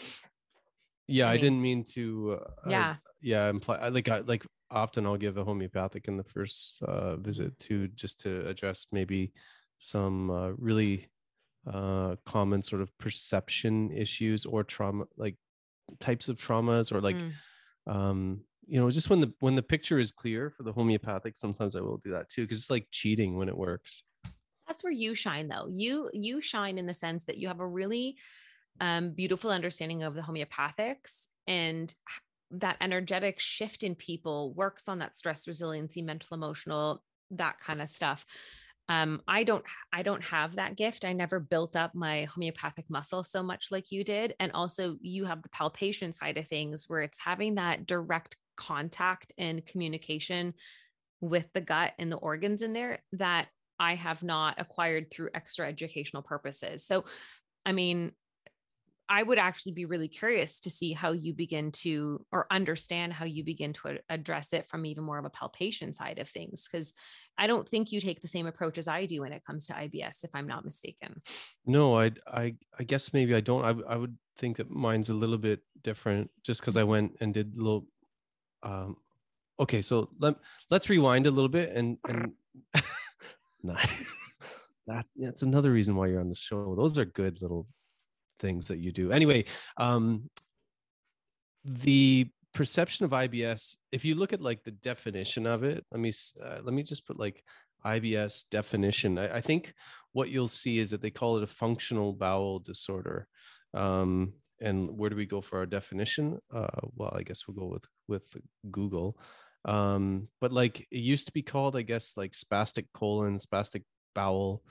[1.07, 2.95] yeah I i, didn't mean to uh, yeah.
[3.21, 7.57] yeah imply like i like often i'll give a homeopathic in the first uh, visit
[7.59, 9.31] to just to address maybe
[9.79, 11.07] some uh, really
[11.65, 15.35] uh, common sort of perception issues or trauma like
[15.99, 17.31] types of traumas or like Mm.
[17.87, 21.75] um you know just when the when the picture is clear for the homeopathic sometimes
[21.75, 24.03] i will do that too because it's like cheating when it works.
[24.67, 25.67] That's where you shine though.
[25.69, 28.17] You you shine in the sense that you have a really
[28.81, 31.93] um, beautiful understanding of the homeopathics and
[32.51, 37.01] that energetic shift in people works on that stress resiliency mental emotional
[37.31, 38.25] that kind of stuff.
[38.89, 41.05] Um, i don't i don't have that gift.
[41.05, 45.25] I never built up my homeopathic muscle so much like you did and also you
[45.25, 50.53] have the palpation side of things where it's having that direct contact and communication
[51.21, 53.47] with the gut and the organs in there that
[53.79, 56.85] I have not acquired through extra educational purposes.
[56.85, 57.05] So,
[57.65, 58.11] I mean,
[59.09, 63.25] I would actually be really curious to see how you begin to or understand how
[63.25, 66.67] you begin to address it from even more of a palpation side of things.
[66.67, 66.93] Cause
[67.37, 69.73] I don't think you take the same approach as I do when it comes to
[69.73, 71.21] IBS, if I'm not mistaken.
[71.65, 73.63] No, I I I guess maybe I don't.
[73.63, 77.33] I I would think that mine's a little bit different just because I went and
[77.33, 77.85] did a little.
[78.63, 78.97] Um,
[79.59, 80.35] okay, so let
[80.69, 82.33] let's rewind a little bit and and.
[84.87, 86.73] That that's another reason why you're on the show.
[86.75, 87.67] Those are good little
[88.39, 89.11] things that you do.
[89.11, 90.29] Anyway, um,
[91.65, 93.75] the perception of IBS.
[93.91, 97.05] If you look at like the definition of it, let me uh, let me just
[97.05, 97.43] put like
[97.85, 99.17] IBS definition.
[99.19, 99.73] I, I think
[100.13, 103.27] what you'll see is that they call it a functional bowel disorder.
[103.73, 106.39] Um, and where do we go for our definition?
[106.51, 108.25] Uh, well, I guess we'll go with with
[108.71, 109.17] Google.
[109.65, 113.83] Um, but like it used to be called, I guess, like spastic colon, spastic
[114.15, 114.63] bowel,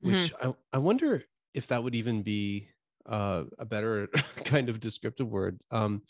[0.00, 2.68] which I, I wonder if that would even be
[3.06, 4.08] uh, a better
[4.44, 5.60] kind of descriptive word.
[5.70, 6.02] Um,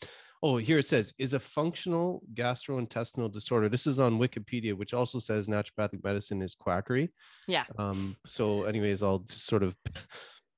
[0.42, 3.68] oh, here it says is a functional gastrointestinal disorder.
[3.68, 7.12] This is on Wikipedia, which also says naturopathic medicine is quackery.
[7.46, 7.64] Yeah.
[7.78, 9.76] Um, so, anyways, I'll just sort of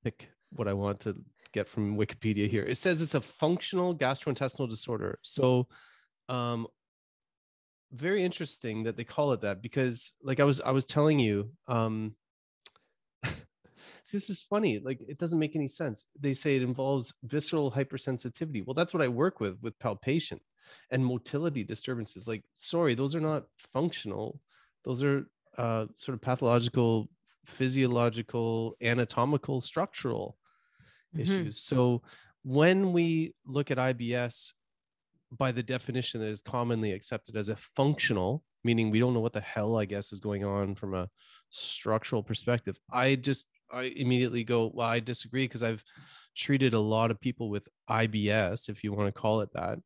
[0.05, 1.17] pick what I want to
[1.53, 2.63] get from Wikipedia here.
[2.63, 5.19] It says it's a functional gastrointestinal disorder.
[5.23, 5.69] So,
[6.29, 6.67] um,
[7.93, 11.53] very interesting that they call it that because, like I was, I was telling you,
[11.69, 12.17] um,
[14.13, 14.79] this is funny.
[14.79, 16.07] Like it doesn't make any sense.
[16.19, 18.65] They say it involves visceral hypersensitivity.
[18.67, 20.41] Well, that's what I work with with palpation
[20.91, 22.27] and motility disturbances.
[22.27, 24.41] Like, sorry, those are not functional.
[24.85, 25.27] Those are
[25.59, 27.09] uh, sort of pathological,
[27.45, 30.39] physiological, anatomical, structural
[31.13, 31.19] Mhm.
[31.19, 31.59] issues.
[31.61, 32.03] So
[32.43, 34.55] when we look at IBS,
[35.33, 39.33] by the definition that is commonly accepted as a functional, meaning we don't know what
[39.33, 41.09] the hell I guess is going on from a
[41.51, 42.79] structural perspective.
[42.91, 45.83] I just I immediately go, well, I disagree because I've
[46.37, 49.79] treated a lot of people with IBS, if you want to call it that,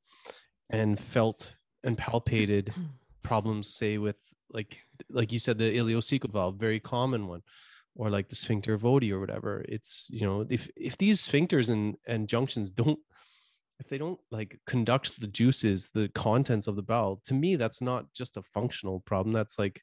[0.68, 1.52] and felt
[1.84, 2.72] and palpated
[3.22, 4.16] problems, say with
[4.52, 7.42] like like you said, the ileocecal valve, very common one,
[7.94, 9.64] or like the sphincter of Oddi or whatever.
[9.68, 12.98] It's you know, if if these sphincters and and junctions don't
[13.80, 17.80] if they don't like conduct the juices, the contents of the bowel, to me, that's
[17.80, 19.32] not just a functional problem.
[19.32, 19.82] That's like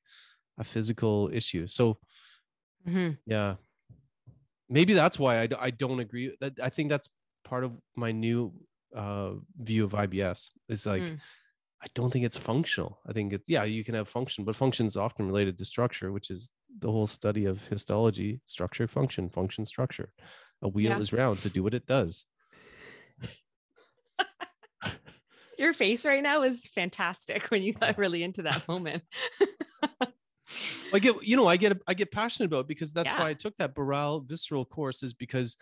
[0.59, 1.67] a physical issue.
[1.67, 1.99] So
[2.87, 3.17] Mhm.
[3.25, 3.55] yeah,
[4.69, 6.35] maybe that's why I, I don't agree.
[6.39, 7.09] That I think that's
[7.43, 8.53] part of my new
[8.95, 10.49] uh, view of IBS.
[10.69, 11.19] Is like Mm.
[11.83, 12.99] I don't think it's functional.
[13.07, 16.11] I think it's yeah, you can have function, but function is often related to structure,
[16.11, 20.11] which is the whole study of histology: structure, function, function, structure.
[20.63, 20.99] A wheel Yeah.
[20.99, 22.25] is round to do what it does.
[25.57, 29.03] Your face right now is fantastic when you got really into that moment.
[30.93, 33.19] I get, you know, I get, I get passionate about it because that's Yeah.
[33.19, 35.57] why I took that Barral visceral course is because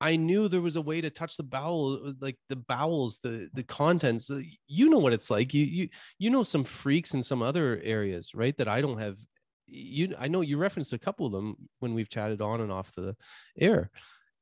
[0.00, 3.64] I knew there was a way to touch the bowel, like the bowels, the the
[3.64, 4.30] contents.
[4.30, 5.52] uh, You know what it's like.
[5.52, 5.88] You you
[6.20, 8.56] you know some freaks in some other areas, right?
[8.58, 9.16] That I don't have.
[9.66, 12.94] You, I know you referenced a couple of them when we've chatted on and off
[12.94, 13.16] the
[13.58, 13.90] air,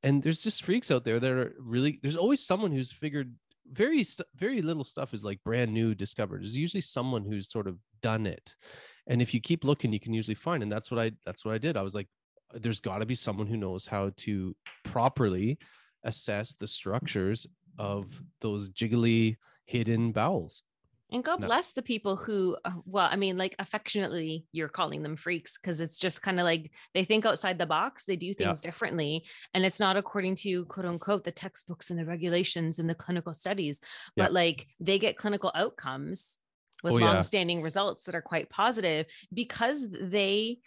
[0.03, 1.99] and there's just freaks out there that are really.
[2.03, 3.33] There's always someone who's figured
[3.71, 4.03] very
[4.35, 6.41] very little stuff is like brand new discovered.
[6.41, 8.55] There's usually someone who's sort of done it,
[9.07, 10.63] and if you keep looking, you can usually find.
[10.63, 11.77] And that's what I that's what I did.
[11.77, 12.07] I was like,
[12.53, 15.57] there's got to be someone who knows how to properly
[16.03, 20.63] assess the structures of those jiggly hidden bowels.
[21.09, 21.47] And God No.
[21.47, 25.79] bless the people who, uh, well, I mean, like affectionately, you're calling them freaks because
[25.79, 28.33] it's just kind of like they think outside the box, they do Yeah.
[28.33, 29.25] things differently.
[29.53, 33.33] And it's not according to quote unquote the textbooks and the regulations and the clinical
[33.33, 33.79] studies,
[34.15, 34.25] Yeah.
[34.25, 36.37] but like they get clinical outcomes
[36.83, 40.59] with Oh, long-standing results that are quite positive because they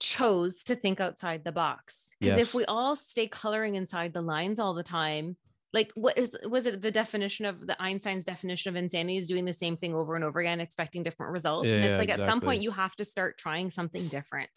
[0.00, 2.10] chose to think outside the box.
[2.20, 2.48] Because Yes.
[2.48, 5.36] if we all stay coloring inside the lines all the time,
[5.72, 9.44] like what is was it the definition of the Einstein's definition of insanity is doing
[9.44, 11.68] the same thing over and over again, expecting different results.
[11.68, 14.50] and it's like at some point you have to start trying something different.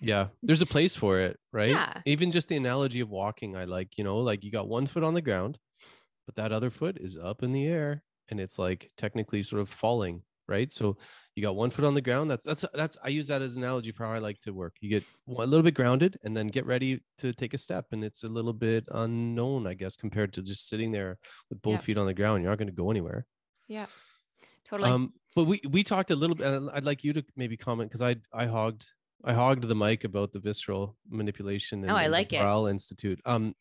[0.00, 1.70] Yeah, there's a place for it, right?
[1.70, 2.00] Yeah.
[2.06, 5.04] Even just the analogy of walking, I like, you know, like you got one foot
[5.04, 5.58] on the ground,
[6.26, 9.68] but that other foot is up in the air and it's like technically sort of
[9.68, 10.70] falling, right?
[10.72, 10.96] So
[11.34, 12.30] you got one foot on the ground.
[12.30, 14.74] That's that's that's I use that as an analogy for how I like to work.
[14.80, 17.86] You get a little bit grounded and then get ready to take a step.
[17.92, 21.18] And it's a little bit unknown, I guess, compared to just sitting there
[21.50, 21.78] with both Yeah.
[21.78, 22.42] feet on the ground.
[22.42, 23.26] You're not going to go anywhere.
[23.68, 23.86] Yeah.
[24.68, 24.90] Totally.
[24.90, 26.46] Um, but we we talked a little bit.
[26.46, 28.88] and I'd like you to maybe comment because I I hogged
[29.24, 31.82] I hogged the mic about the visceral manipulation.
[31.82, 32.70] And, Oh, I and the like it.
[32.70, 33.20] Institute.
[33.24, 33.54] Um,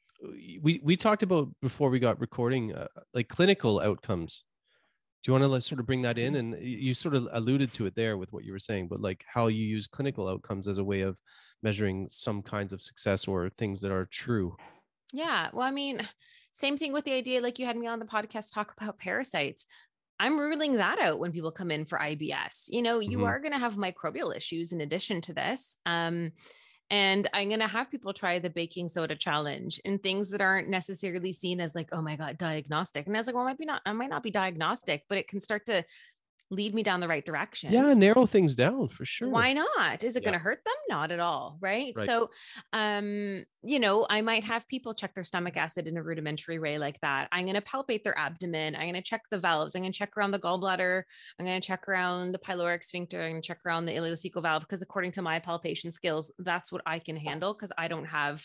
[0.62, 4.44] we we talked about before we got recording, uh, like clinical outcomes.
[5.26, 6.36] Do you want to like sort of bring that Mm-hmm.
[6.36, 6.54] in?
[6.54, 9.26] And you sort of alluded to it there with what you were saying, but like
[9.28, 11.20] how you use clinical outcomes as a way of
[11.64, 14.56] measuring some kinds of success or things that are true.
[15.12, 15.50] Yeah.
[15.52, 16.08] Well, I mean,
[16.54, 19.66] same thing with the idea, like you had me on the podcast talk about parasites.
[20.20, 22.66] I'm ruling that out when people come in for IBS.
[22.70, 23.28] You know, you Mhm.
[23.28, 25.80] are going to have microbial issues in addition to this.
[25.88, 26.34] Um,
[26.92, 30.70] and I'm going to have people try the baking soda challenge and things that aren't
[30.70, 33.08] necessarily seen as like, oh my God, diagnostic.
[33.08, 35.28] And I was like, well, might be not, I might not be diagnostic, but it
[35.28, 35.84] can start to
[36.52, 39.30] lead me down the right direction Yeah, narrow things down for sure.
[39.30, 40.30] why not is it Yeah.
[40.30, 41.92] going to hurt them not at all right?
[41.96, 42.06] Right.
[42.06, 42.30] so
[42.74, 46.78] um you know i might have people check their stomach acid in a rudimentary way
[46.78, 49.82] like that i'm going to palpate their abdomen i'm going to check the valves i'm
[49.82, 51.04] going to check around the gallbladder
[51.40, 54.82] i'm going to check around the pyloric sphincter to check around the ileocecal valve because
[54.82, 58.44] according to my palpation skills that's what i can handle because i don't have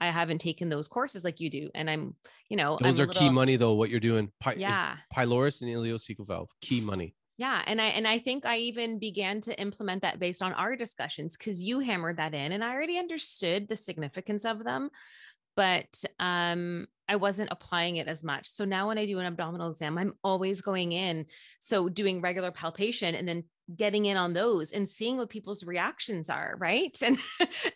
[0.00, 2.14] i haven't taken those courses like you do and i'm
[2.50, 3.74] you know Those I'm are a key money though.
[3.74, 7.14] What you're doing, Py- yeah pylorus and ileocecal valve, key money.
[7.38, 10.74] Yeah, and I and I think I even began to implement that based on our
[10.74, 14.90] discussions because you hammered that in, and I already understood the significance of them,
[15.54, 18.48] but um, I wasn't applying it as much.
[18.48, 21.26] So now when I do an abdominal exam, I'm always going in,
[21.60, 23.44] so doing regular palpation and then
[23.76, 26.96] getting in on those and seeing what people's reactions are, right?
[27.08, 27.18] And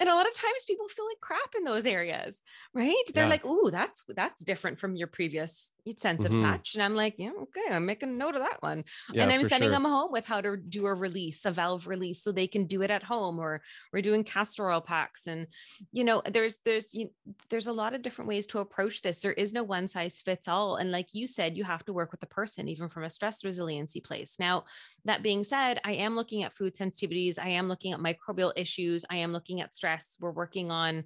[0.01, 2.43] and a lot of times people feel like crap in those areas,
[2.75, 3.05] right?
[3.15, 3.35] They're Yeah.
[3.35, 6.25] like, "Ooh, that's that's different from your previous sense Mhm.
[6.25, 9.31] of touch." And I'm like, "Yeah, okay, I'm making a note of that one." Yeah,
[9.31, 9.73] and I'm sending sure.
[9.73, 12.83] them home with how to do a release, a valve release, so they can do
[12.83, 13.39] it at home.
[13.39, 15.47] Or we're doing castor oil packs, and
[15.93, 17.11] you know, there's there's you,
[17.51, 19.21] there's a lot of different ways to approach this.
[19.21, 22.11] There is no one size fits all, and like you said, you have to work
[22.11, 24.37] with the person, even from a stress resiliency place.
[24.39, 24.65] Now,
[25.05, 27.39] that being said, I am looking at food sensitivities.
[27.39, 29.05] I am looking at microbial issues.
[29.11, 30.17] I am looking at stress.
[30.21, 31.05] We're working on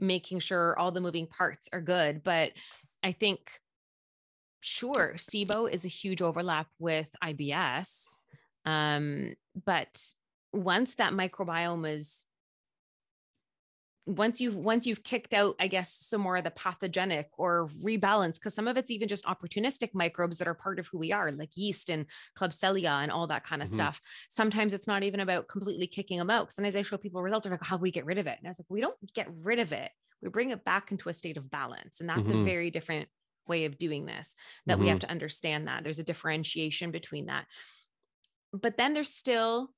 [0.00, 2.52] making sure all the moving parts are good, but
[3.02, 3.50] I think
[4.60, 8.18] sure SIBO is a huge overlap with IBS.
[8.64, 10.02] Um, but
[10.52, 12.24] once that microbiome is
[14.08, 18.34] once you've once you've kicked out, I guess, some more of the pathogenic or rebalance,
[18.34, 21.30] because some of it's even just opportunistic microbes that are part of who we are,
[21.30, 23.74] like yeast and Klebsiella and all that kind of Mhm.
[23.74, 24.00] stuff.
[24.30, 26.52] Sometimes it's not even about completely kicking them out.
[26.52, 28.38] Sometimes I show people results are like, how do we get rid of it?
[28.38, 29.92] And I was like, we don't get rid of it.
[30.22, 32.00] We bring it back into a state of balance.
[32.00, 32.40] And that's Mhm.
[32.40, 33.10] a very different
[33.46, 34.34] way of doing this
[34.66, 37.46] that we have to understand that there's a differentiation between that.
[38.52, 39.74] But then there's still,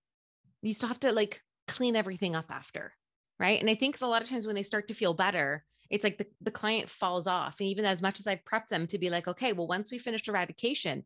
[0.62, 2.94] you still have to like clean everything up after.
[3.40, 3.58] Right.
[3.58, 6.18] And I think a lot of times when they start to feel better, it's like
[6.18, 7.56] the, the client falls off.
[7.58, 9.98] And even as much as I've prepped them to be like, okay, well, once we
[9.98, 11.04] finished eradication,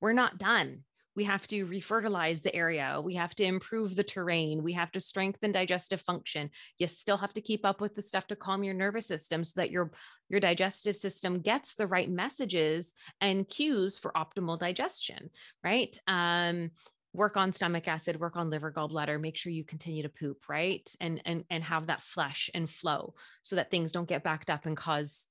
[0.00, 0.82] we're not done.
[1.14, 3.00] We have to refertilize the area.
[3.02, 4.62] We have to improve the terrain.
[4.62, 6.50] We have to strengthen digestive function.
[6.78, 9.60] You still have to keep up with the stuff to calm your nervous system so
[9.60, 9.92] that your
[10.28, 15.30] your digestive system gets the right messages and cues for optimal digestion,
[15.64, 15.98] right?
[16.06, 16.72] Um,
[17.16, 20.88] work on stomach acid, work on liver, gallbladder, make sure you continue to poop, right?
[21.00, 24.66] And and and have that flush and flow so that things don't get backed up
[24.66, 25.28] and cause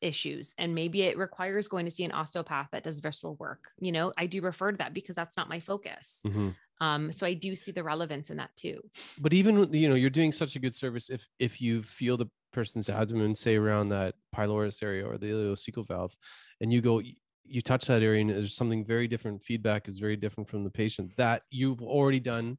[0.00, 3.90] issues and maybe it requires going to see an osteopath that does visceral work you
[3.90, 6.56] know i do refer to that because that's not my focus Mhm.
[6.80, 8.80] um so i do see the relevance in that too
[9.16, 12.26] but even you know you're doing such a good service if if you feel the
[12.52, 16.16] person's abdomen say around that pylorus area or the ileocecal valve
[16.60, 17.02] and you go
[17.48, 20.70] you touch that area and there's something very different feedback is very different from the
[20.70, 22.58] patient that you've already done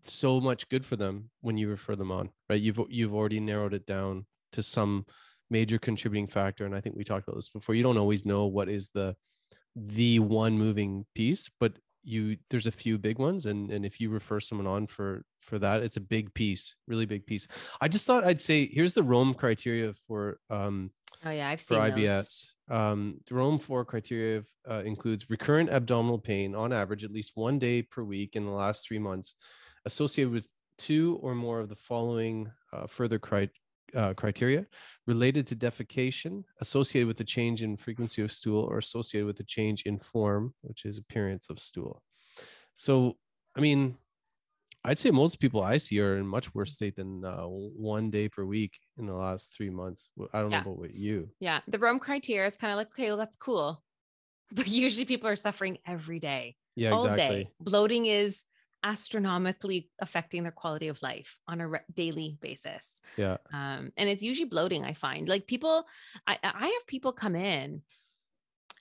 [0.00, 2.60] so much good for them when you refer them on right?
[2.60, 5.04] You've you've already narrowed it down to some
[5.50, 8.46] major contributing factor and i think we talked about this before you don't always know
[8.46, 9.14] what is the
[9.76, 14.10] the one moving piece but you there's a few big ones and and if you
[14.10, 17.46] refer someone on for for that it's a big piece really big piece.
[17.80, 20.90] I just thought i'd say here's the rome criteria for um
[21.24, 22.53] oh yeah i've for seen ibs those.
[22.70, 27.82] Um rome 4 criteria uh, includes recurrent abdominal pain on average at least one day
[27.82, 29.34] per week in the last three months
[29.84, 30.46] associated with
[30.78, 33.50] two or more of the following uh, further cri-
[33.94, 34.66] uh, criteria
[35.06, 39.44] related to defecation, associated with the change in frequency of stool, or associated with the
[39.44, 42.02] change in form, which is appearance of stool.
[42.72, 43.16] So,
[43.56, 43.96] I mean,
[44.84, 48.28] I'd say most people I see are in much worse state than uh, one day
[48.28, 50.10] per week in the last three months.
[50.32, 50.58] I don't Yeah.
[50.58, 51.30] know about what you.
[51.40, 53.82] yeah the rome criteria is kind of like okay well that's cool
[54.52, 57.44] but usually people are suffering every day Yeah, all exactly.
[57.44, 58.44] day bloating is
[58.84, 63.38] astronomically affecting their quality of life on a re- daily basis Yeah.
[63.52, 65.86] um, and it's usually bloating i find like people
[66.26, 67.82] i i have people come in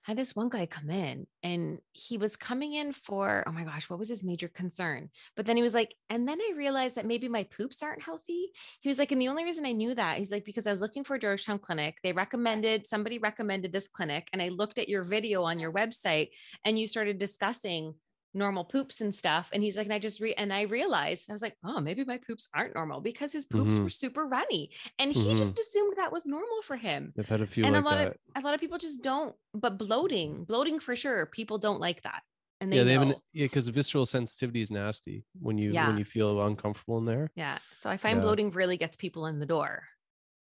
[0.03, 3.89] had this one guy come in and he was coming in for oh my gosh
[3.89, 5.09] what was his major concern?
[5.35, 8.51] But then he was like and then i realized that maybe my poops aren't healthy.
[8.81, 10.81] He was like and the only reason i knew that he's like because i was
[10.81, 11.97] looking for a georgetown clinic.
[12.03, 16.29] They recommended somebody recommended this clinic and i looked at your video on your website
[16.65, 17.95] and you started discussing
[18.35, 21.33] normal poops and stuff and he's like and i just re and i realized i
[21.33, 23.83] was like oh maybe my poops aren't normal because his poops Mhm.
[23.83, 25.37] were super runny and he Mhm.
[25.37, 27.97] just assumed that was normal for him I've had a few and like a lot
[27.97, 28.07] that.
[28.07, 32.01] of a lot of people just don't but bloating bloating for sure people don't like
[32.03, 32.23] that
[32.59, 32.99] and they yeah, they know.
[33.01, 35.87] haven't yeah, because visceral sensitivity is nasty when you Yeah.
[35.87, 37.31] when you feel uncomfortable in there.
[37.35, 38.21] yeah so i find Yeah.
[38.21, 39.83] bloating really gets people in the door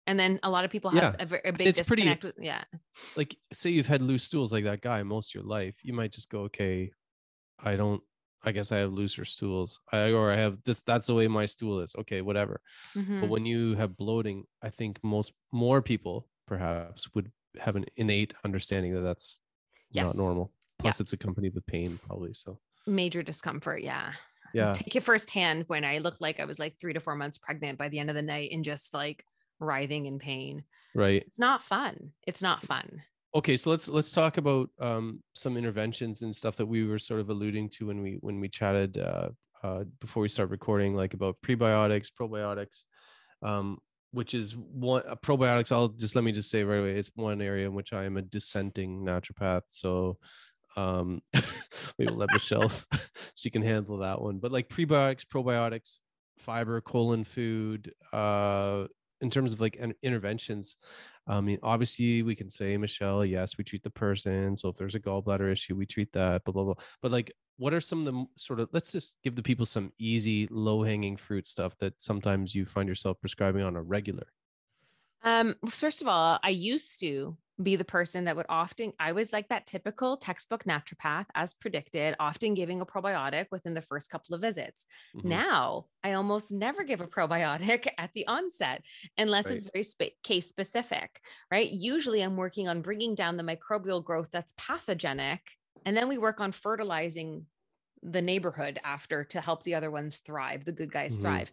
[0.07, 1.27] and then a lot of people have Yeah.
[1.43, 2.63] a, a big It's pretty- with yeah
[3.15, 6.11] like say you've had loose stools like that guy most of your life, you might
[6.11, 6.91] just go, okay,
[7.63, 8.01] I don't.
[8.45, 10.81] I guess I have looser stools, I, or I have this.
[10.83, 11.95] That's the way my stool is.
[11.97, 12.59] Okay, whatever.
[12.93, 13.21] Mhm.
[13.21, 18.33] But when you have bloating, I think most more people perhaps would have an innate
[18.43, 19.39] understanding that that's
[19.91, 20.17] Yes.
[20.17, 20.51] not normal.
[20.79, 22.33] Plus, it's accompanied with pain, probably.
[22.33, 24.11] So major discomfort yeah
[24.53, 27.37] yeah, take it firsthand when i looked like i was like three to four months
[27.37, 29.25] pregnant by the end of the night and just like
[29.59, 31.23] writhing in pain right.
[31.25, 33.01] it's not fun it's not fun
[33.35, 37.19] okay so let's let's talk about um, some interventions and stuff that we were sort
[37.19, 39.29] of alluding to when we when we chatted uh,
[39.63, 42.83] uh, before we start recording like about prebiotics probiotics
[43.41, 43.77] um,
[44.11, 47.41] which is one uh, probiotics i'll just let me just say right away it's one
[47.41, 50.17] area in which i am a dissenting naturopath so
[50.75, 51.21] Um,
[51.97, 52.71] we will let Michelle,
[53.35, 54.39] she can handle that one.
[54.39, 55.99] But like prebiotics, probiotics,
[56.39, 58.87] fiber, colon food, uh,
[59.23, 60.75] in terms of like in- interventions,
[61.25, 64.55] I mean, obviously we can say, Michelle, yes, we treat the person.
[64.55, 66.73] So if there's a gallbladder issue, we treat that, blah, blah, blah.
[67.01, 69.93] But like, what are some of the sort of, let's just give the people some
[69.97, 74.27] easy, low hanging fruit stuff that sometimes you find yourself prescribing on a regular?
[75.23, 79.31] Um, first of all, I used to be the person that would often, I was
[79.31, 84.33] like that typical textbook naturopath, as predicted, often giving a probiotic within the first couple
[84.35, 84.85] of visits.
[85.13, 85.23] Mhm.
[85.23, 88.83] Now, I almost never give a probiotic at the onset
[89.17, 89.51] unless Right.
[89.51, 91.69] it's very spe- case specific, right?
[91.69, 95.41] Usually, I'm working on bringing down the microbial growth that's pathogenic.
[95.85, 97.47] And then we work on fertilizing
[98.03, 101.21] the neighborhood after to help the other ones thrive, the good guys Mhm.
[101.21, 101.51] thrive.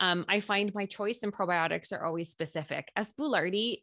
[0.00, 2.90] Um, I find my choice in probiotics are always specific.
[2.96, 3.14] S.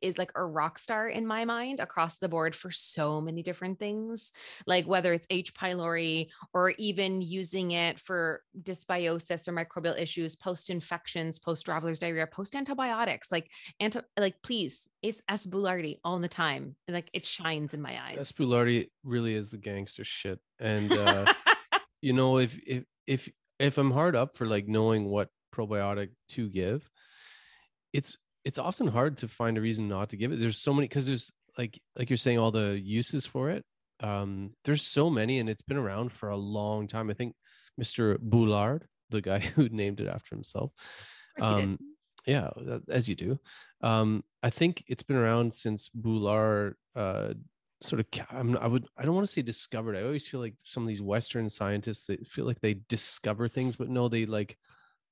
[0.02, 3.80] is like a rock star in my mind across the board for so many different
[3.80, 4.32] things,
[4.66, 5.54] like whether it's H.
[5.54, 12.28] pylori or even using it for dysbiosis or microbial issues, post infections, post traveler's diarrhea,
[12.28, 13.32] post antibiotics.
[13.32, 15.48] Like, anti, like please, it's S.
[16.04, 16.76] all the time.
[16.88, 18.18] Like it shines in my eyes.
[18.18, 18.32] S.
[18.32, 20.40] boulardii really is the gangster shit.
[20.60, 21.34] And, uh,
[22.02, 23.30] you know, if, if, if,
[23.60, 26.90] if I'm hard up for like knowing what probiotic to give,
[27.94, 30.40] it's, it's often hard to find a reason not to give it.
[30.40, 33.66] There's so many, cause there's like, like you're saying all the uses for it.
[34.00, 37.10] Um, there's so many and it's been around for a long time.
[37.10, 37.34] I think
[37.82, 38.18] Mr.
[38.20, 40.72] Boulard, the guy who named it after himself,
[41.38, 41.64] Of course he did.
[41.64, 41.80] um,
[42.28, 42.50] yeah,
[42.90, 43.40] as you do.
[43.82, 47.34] Um, I think it's been around since Boulard uh,
[47.82, 48.06] sort of.
[48.32, 48.88] I'm, I would.
[48.98, 49.96] I don't want to say discovered.
[49.96, 53.76] I always feel like some of these Western scientists they feel like they discover things,
[53.76, 54.58] but no, they like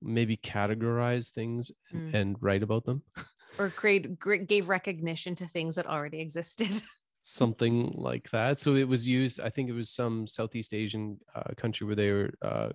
[0.02, 2.14] maybe categorize things and, Mm.
[2.14, 3.02] and write about them.
[3.60, 6.70] or create gave recognition to things that already existed.
[7.28, 8.60] something like that.
[8.60, 9.40] So it was used.
[9.40, 12.34] I think it was some Southeast Asian uh, country where they were.
[12.42, 12.70] Uh,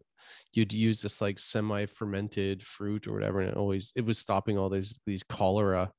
[0.53, 4.69] you'd use this like semi-fermented fruit or whatever, and it always it was stopping all
[4.69, 5.91] these these cholera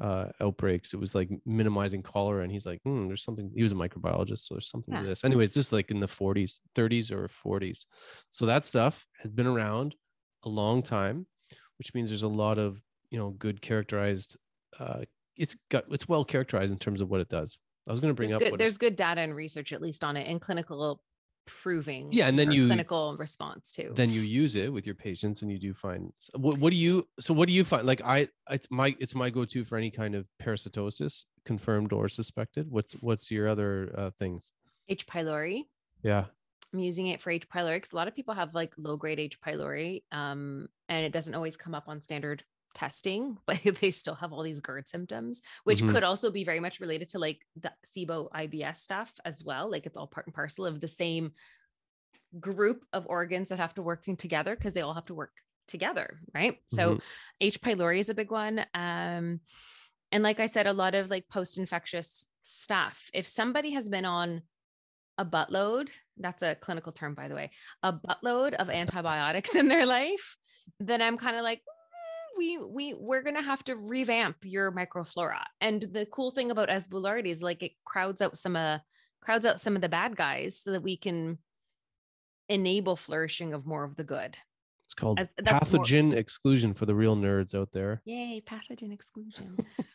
[0.00, 0.94] uh, outbreaks.
[0.94, 4.40] It was like minimizing cholera, and he's like, hmm, "There's something." He was a microbiologist,
[4.40, 5.02] so there's something Yeah.
[5.02, 5.24] to this.
[5.24, 7.86] Anyways, this is like in the 40s, 30s, or 40s.
[8.30, 9.94] So that stuff has been around
[10.44, 11.26] a long time,
[11.78, 12.80] which means there's a lot of
[13.10, 14.36] you know good characterized.
[14.78, 15.02] Uh,
[15.36, 17.58] it's got it's well characterized in terms of what it does.
[17.88, 20.04] I was going to bring There's up good, there's good data and research at least
[20.04, 21.02] on it and clinical
[21.62, 22.08] proving.
[22.12, 23.92] Yeah, and then you- clinical response too.
[23.94, 27.06] then you use it with your patients and you do find what, what do you
[27.18, 30.14] so what do you find like i it's my it's my go-to for any kind
[30.14, 34.52] of parasitosis confirmed or suspected what's what's your other uh, things
[34.88, 35.06] H.
[35.06, 35.64] pylori.
[36.02, 36.24] yeah
[36.72, 37.48] I'm using it for H.
[37.48, 39.40] pylori because a lot of people have like low grade H.
[39.40, 42.44] pylori, um, and it doesn't always come up on standard
[42.74, 45.90] testing, but they still have all these GERD symptoms, which Mhm.
[45.90, 49.70] could also be very much related to like the SIBO IBS stuff as well.
[49.70, 51.32] Like it's all part and parcel of the same
[52.38, 55.32] group of organs that have to working together because they all have to work
[55.66, 56.58] together, right?
[56.66, 57.02] So Mhm.
[57.40, 57.60] H.
[57.60, 58.60] pylori is a big one.
[58.74, 59.40] Um,
[60.12, 63.10] and like I said, a lot of like post infectious stuff.
[63.14, 64.42] If somebody has been on
[65.18, 67.50] a buttload, that's a clinical term, by the way,
[67.82, 70.36] a buttload of antibiotics in their life,
[70.78, 71.79] then I'm kind of like, "Mm,
[72.40, 75.42] we we we're gonna have to revamp your microflora.
[75.60, 76.88] And the cool thing about S.
[77.24, 78.78] is like it crowds out some uh
[79.20, 81.36] crowds out some of the bad guys so that we can
[82.48, 84.36] enable flourishing of more of the good.
[84.86, 88.92] it's called As- that's more- pathogen exclusion for the real nerds out there Yay, pathogen
[88.92, 89.58] exclusion.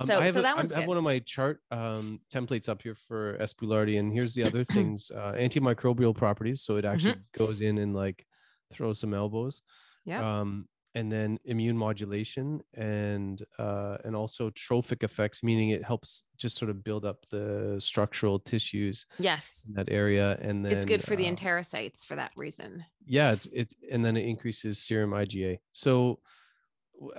[0.00, 0.86] Um, so I have, so a- that I have good.
[0.86, 3.52] one of my chart um, templates up here for S.
[3.52, 6.62] boulardii, and here's the other things: uh, antimicrobial properties.
[6.62, 8.24] So it actually goes in and like
[8.72, 9.60] throws some elbows.
[10.04, 10.22] Yeah.
[10.40, 10.68] Um,
[10.98, 16.70] and then immune modulation and uh, and also trophic effects, meaning it helps just sort
[16.70, 19.64] of build up the structural tissues yes.
[19.68, 20.36] in that area.
[20.46, 22.70] And then It's good for the uh, enterocytes for that reason.
[23.18, 25.90] yeah it's it and then it increases serum iga so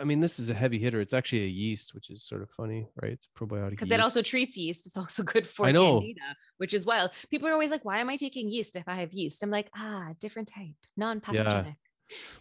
[0.01, 2.49] I mean this is a heavy hitter it's actually a yeast which is sort of
[2.61, 4.81] funny right it's a probiotic because it also treats yeast.
[4.87, 5.91] It's also good for I know.
[5.99, 6.29] candida,
[6.61, 7.09] which is wild.
[7.33, 9.69] People are always like, "Why am I taking yeast if I have yeast?" I'm like,
[9.85, 11.77] "Ah, different type, non-pathogenic."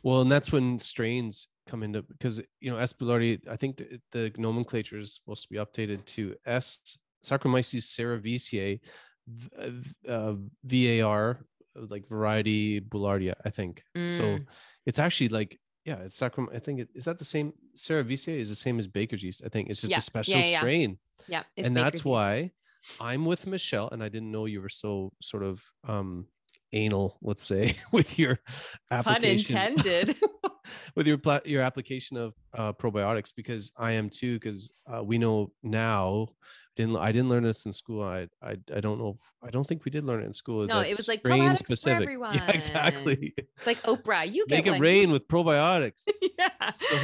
[0.03, 2.93] Well and that's when strains come into because you know S.
[2.95, 8.81] boulardii i think the, the nomenclature is supposed to be updated to s saccharomyces cerevisiae
[10.09, 11.45] uh, var
[11.75, 14.47] like variety boulardii i think so Mm.
[14.87, 18.49] it's actually like yeah it's saccharom i think it is that the same cerevisiae is
[18.49, 20.59] the same as baker's yeast i think it's just Yeah, a special yeah.
[20.59, 20.99] strain
[21.29, 22.07] Yeah, and that's yeast.
[22.07, 22.51] why
[23.01, 26.27] i'm with michelle and i didn't know you were so sort of um
[26.73, 28.39] anal let's say with your
[28.91, 30.17] pun intended.
[30.95, 35.17] with your pla- your application of uh, probiotics because i am too because uh, we
[35.17, 36.29] know now
[36.79, 38.05] didn't I didn't learn this in school.
[38.05, 39.19] I I I don't know.
[39.19, 40.65] If, I don't think we did learn it in school.
[40.65, 41.97] No, it was like strain specific.
[41.99, 42.35] for everyone.
[42.35, 43.35] Yeah, exactly.
[43.37, 44.81] It's like Oprah, you get Make it one.
[44.81, 46.07] rain with probiotics.
[46.39, 46.71] yeah.
[46.79, 46.97] So,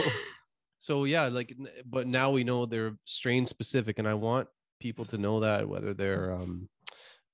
[0.78, 4.46] so yeah, like, but now we know they're strain specific, and I want
[4.78, 6.68] people to know that whether they're um,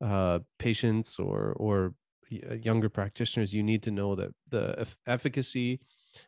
[0.03, 1.95] uh, patients or or
[2.31, 5.81] younger practitioners, you need to know that the efficacy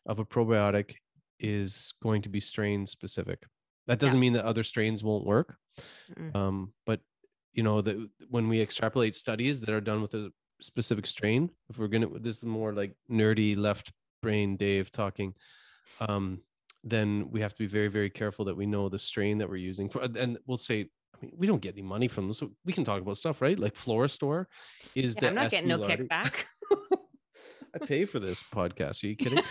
[0.07, 0.97] of a probiotic
[1.39, 3.45] is going to be strain specific.
[3.87, 5.57] That doesn't mean that other strains won't work,
[6.17, 6.37] Mm-mm.
[6.37, 7.01] um, but
[7.53, 10.31] you know that when we extrapolate studies that are done with a
[10.61, 13.93] specific strain, if we're gonna, this is more like nerdy left
[14.23, 15.35] brain Dave talking,
[16.01, 16.43] um,
[16.85, 19.57] then we have to be very very careful that we know the strain that we're
[19.57, 20.89] using for, and we'll say.
[21.23, 23.59] Mean, we don't get any money from them, so we can talk about stuff, right?
[23.59, 24.47] Like Florastor
[24.95, 25.89] is Yeah, the I'm not getting no S.
[25.89, 26.45] boulardii- kickback.
[27.75, 29.03] I pay for this podcast.
[29.03, 29.43] Are you kidding?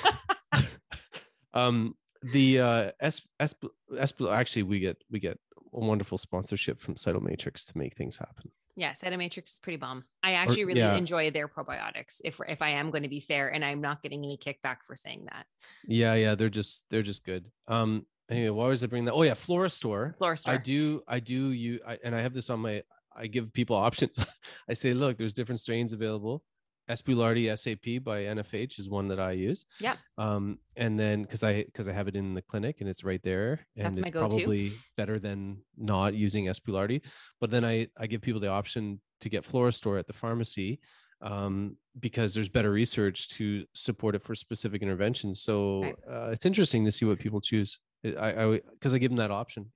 [1.54, 3.56] um, the uh, S, S,
[3.98, 5.40] S, actually, we get we get
[5.74, 8.52] a wonderful sponsorship from Cytomatrix to make things happen.
[8.76, 10.04] yeah, Cytomatrix is pretty bomb.
[10.22, 10.96] I actually really yeah.
[10.96, 12.22] enjoy their probiotics.
[12.24, 14.96] If if I am going to be fair, and I'm not getting any kickback for
[14.96, 15.46] saying that.
[15.88, 17.46] Yeah, yeah, they're just they're just good.
[17.68, 19.14] Um, anyway, why was I bringing that?
[19.14, 20.18] Oh yeah, Florastor.
[20.18, 20.50] Florastor.
[20.50, 21.52] I do, I do.
[21.52, 22.82] You I, and I have this on my.
[23.16, 24.26] I give people options.
[24.70, 26.44] I say, look, there's different strains available.
[26.90, 27.02] S.
[27.02, 29.66] boulardii SAP by NFH is one that I use.
[29.80, 29.96] Yeah.
[30.18, 33.22] Um, and then because I because I have it in the clinic and it's right
[33.24, 36.60] there, and That's it's probably better than not using S.
[36.60, 37.02] boulardii.
[37.40, 40.80] But then I I give people the option to get Florastor at the pharmacy
[41.22, 45.42] um, because there's better research to support it for specific interventions.
[45.42, 45.96] So Right.
[46.10, 47.78] uh, it's interesting to see what people choose.
[48.04, 48.10] I
[48.46, 49.72] I because I give them that option.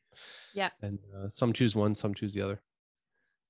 [0.54, 0.70] Yeah.
[0.82, 2.62] And uh, some choose one, some choose the other.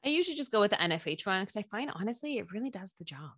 [0.06, 2.94] I usually just go with the NFH one because I find honestly it really does
[2.98, 3.32] the job.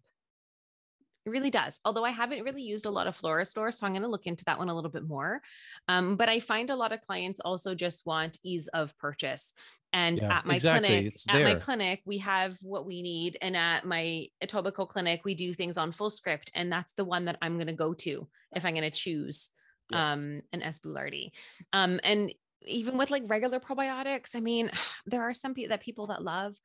[1.25, 1.81] It really does.
[1.83, 4.45] Although I haven't really used a lot of Florastor, so I'm going to look into
[4.45, 5.41] that one a little bit more.
[5.89, 9.53] Um, but I find a lot of clients also just want ease of purchase.
[9.91, 10.87] And Yeah, at my exactly.
[10.87, 15.25] clinic, It's at my clinic, we have what we need, and at my Etobicoke clinic,
[15.25, 18.27] we do things on Fullscript, and that's the one that I'm going to go to
[18.55, 19.49] if I'm going to choose
[19.91, 20.13] Yeah.
[20.13, 20.79] um, an S.
[20.79, 21.31] boulardii.
[21.73, 22.33] Um, and
[22.65, 24.71] even with like regular probiotics, I mean,
[25.05, 26.55] there are some people that people that love.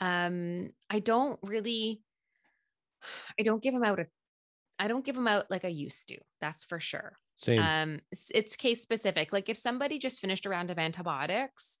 [0.00, 2.00] Um, I don't really,
[3.38, 4.00] I don't give them out.
[4.00, 4.06] A,
[4.78, 6.18] I don't give them out like I used to.
[6.40, 7.18] That's for sure.
[7.36, 7.60] Same.
[7.60, 9.32] Um, it's, it's case specific.
[9.32, 11.78] Like if somebody just finished a round of antibiotics,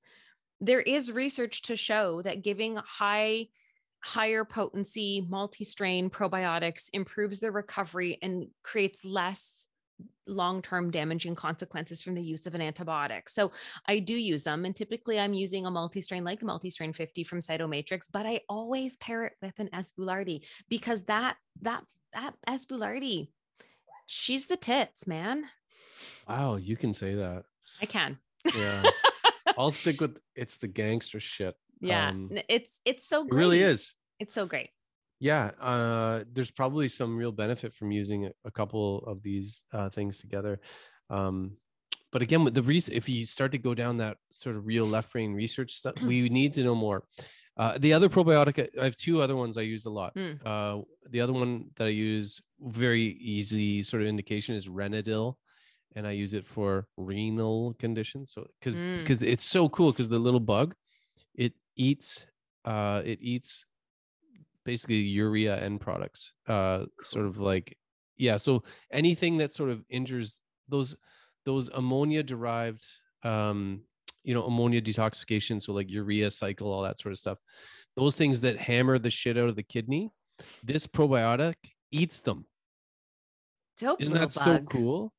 [0.60, 3.46] there is research to show that giving high,
[4.02, 9.66] higher potency multi-strain probiotics improves their recovery and creates less
[10.26, 13.28] long-term damaging consequences from the use of an antibiotic.
[13.28, 13.50] So
[13.86, 17.40] I do use them and typically I'm using a multi-strain like the multi-strain 50 from
[17.40, 19.92] Cytomatrix, but I always pair it with an S.
[19.98, 21.82] boulardii because that that
[22.12, 22.66] that S.
[22.66, 23.28] boulardii
[24.10, 25.44] she's the tits, man.
[26.28, 27.44] wow, you can say that.
[27.80, 28.18] I can.
[28.54, 28.82] Yeah.
[29.58, 31.54] I'll stick with it's the gangster shit.
[31.80, 32.08] yeah.
[32.08, 33.94] Um, it's it's so it really is.
[34.18, 34.70] It's so great.
[35.20, 35.50] Yeah.
[35.60, 40.60] Uh, there's probably some real benefit from using a, couple of these uh, things together.
[41.10, 41.56] Um,
[42.10, 44.84] but again, with the reason, if you start to go down that sort of real
[44.86, 47.04] left brain research stuff, we need to know more.
[47.56, 50.14] Uh, the other probiotic, I- I have two other ones I use a lot.
[50.14, 50.40] Mm.
[50.44, 55.34] Uh, the other one that I use, very easy sort of indication, is Renadyl,
[55.94, 58.32] and I use it for renal conditions.
[58.32, 58.98] So because Mm.
[58.98, 60.74] because it's so cool because the little bug,
[61.34, 62.26] it eats
[62.64, 63.66] uh, it eats
[64.64, 66.32] basically urea end products.
[66.46, 67.76] Uh, sort of like
[68.16, 68.36] yeah.
[68.36, 70.96] So anything that sort of injures those
[71.46, 72.84] those ammonia derived
[73.22, 73.80] um
[74.22, 77.38] you know ammonia detoxification so like urea cycle all that sort of stuff
[77.96, 80.10] those things that hammer the shit out of the kidney
[80.62, 81.54] this probiotic
[81.90, 82.44] eats them
[83.78, 85.12] Dope isn't little that so cool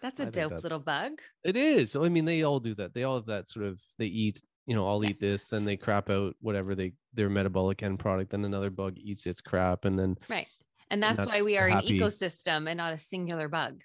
[0.00, 1.20] That's I a think dope that's- little bug.
[1.44, 3.80] it is so i mean they all do that they all have that sort of
[3.98, 5.10] they eat you know i'll Yeah.
[5.10, 8.94] eat this then they crap out whatever they their metabolic end product then another bug
[8.98, 10.48] eats its crap and then Right.
[10.88, 11.98] And that's, why that's we are happy.
[11.98, 13.82] an ecosystem and not a singular bug.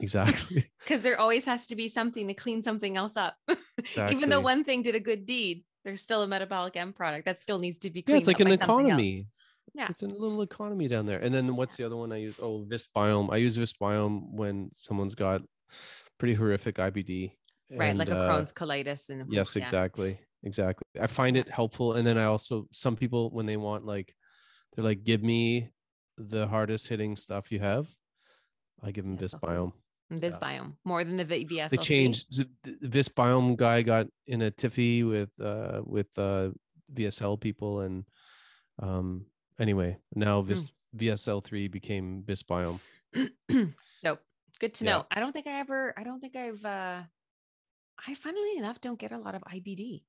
[0.00, 3.36] exactly Because there always has to be something to clean something else up.
[4.10, 7.40] Even though one thing did a good deed, there's still a metabolic end product that
[7.40, 8.86] still needs to be yeah it's like up an by something else.
[8.92, 9.26] economy
[9.74, 9.86] Yeah.
[9.90, 12.64] it's a little economy down there and then what's the other one i use oh
[12.68, 15.40] visbiome i use visbiome when someone's got
[16.18, 17.32] pretty horrific ibd
[17.78, 17.96] Right.
[17.96, 19.62] like a uh, Crohn's colitis and yes yeah.
[19.64, 23.84] exactly exactly i find it helpful and then i also some people when they want
[23.86, 24.14] like
[24.74, 25.70] they're like give me
[26.18, 27.86] the hardest hitting stuff you have
[28.82, 29.72] i give them That's so visbiome
[30.10, 31.68] And Visbiome more than the VSL.
[31.70, 32.26] they changed
[32.62, 36.50] the visbiome guy got in a tiffy with uh with uh
[36.92, 38.04] vsl people and
[38.82, 39.24] um
[39.58, 40.48] anyway now Hmm.
[40.48, 42.80] vis vsl3 became visbiome
[44.02, 44.20] nope.
[44.60, 44.90] Good to Yeah.
[44.98, 45.06] know.
[45.10, 47.02] I don't think I ever, I don't think I've, uh,
[48.06, 50.04] I funnily enough don't get a lot of IBD.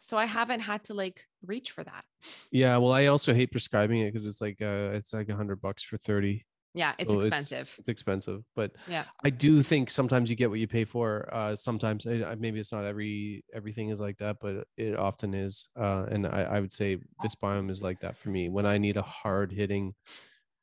[0.00, 2.04] So I haven't had to like reach for that.
[2.50, 5.60] Yeah, well, I also hate prescribing it because it's like uh, it's like a hundred
[5.60, 6.44] bucks for thirty.
[6.74, 7.72] Yeah, it's So expensive.
[7.78, 9.04] It's expensive, but Yeah.
[9.22, 11.28] I do think sometimes you get what you pay for.
[11.32, 15.34] Uh, sometimes I, I- maybe it's not every everything is like that, but it often
[15.34, 15.68] is.
[15.78, 18.48] Uh, and I, I would say Visbiome is like that for me.
[18.48, 19.94] When I need a hard hitting,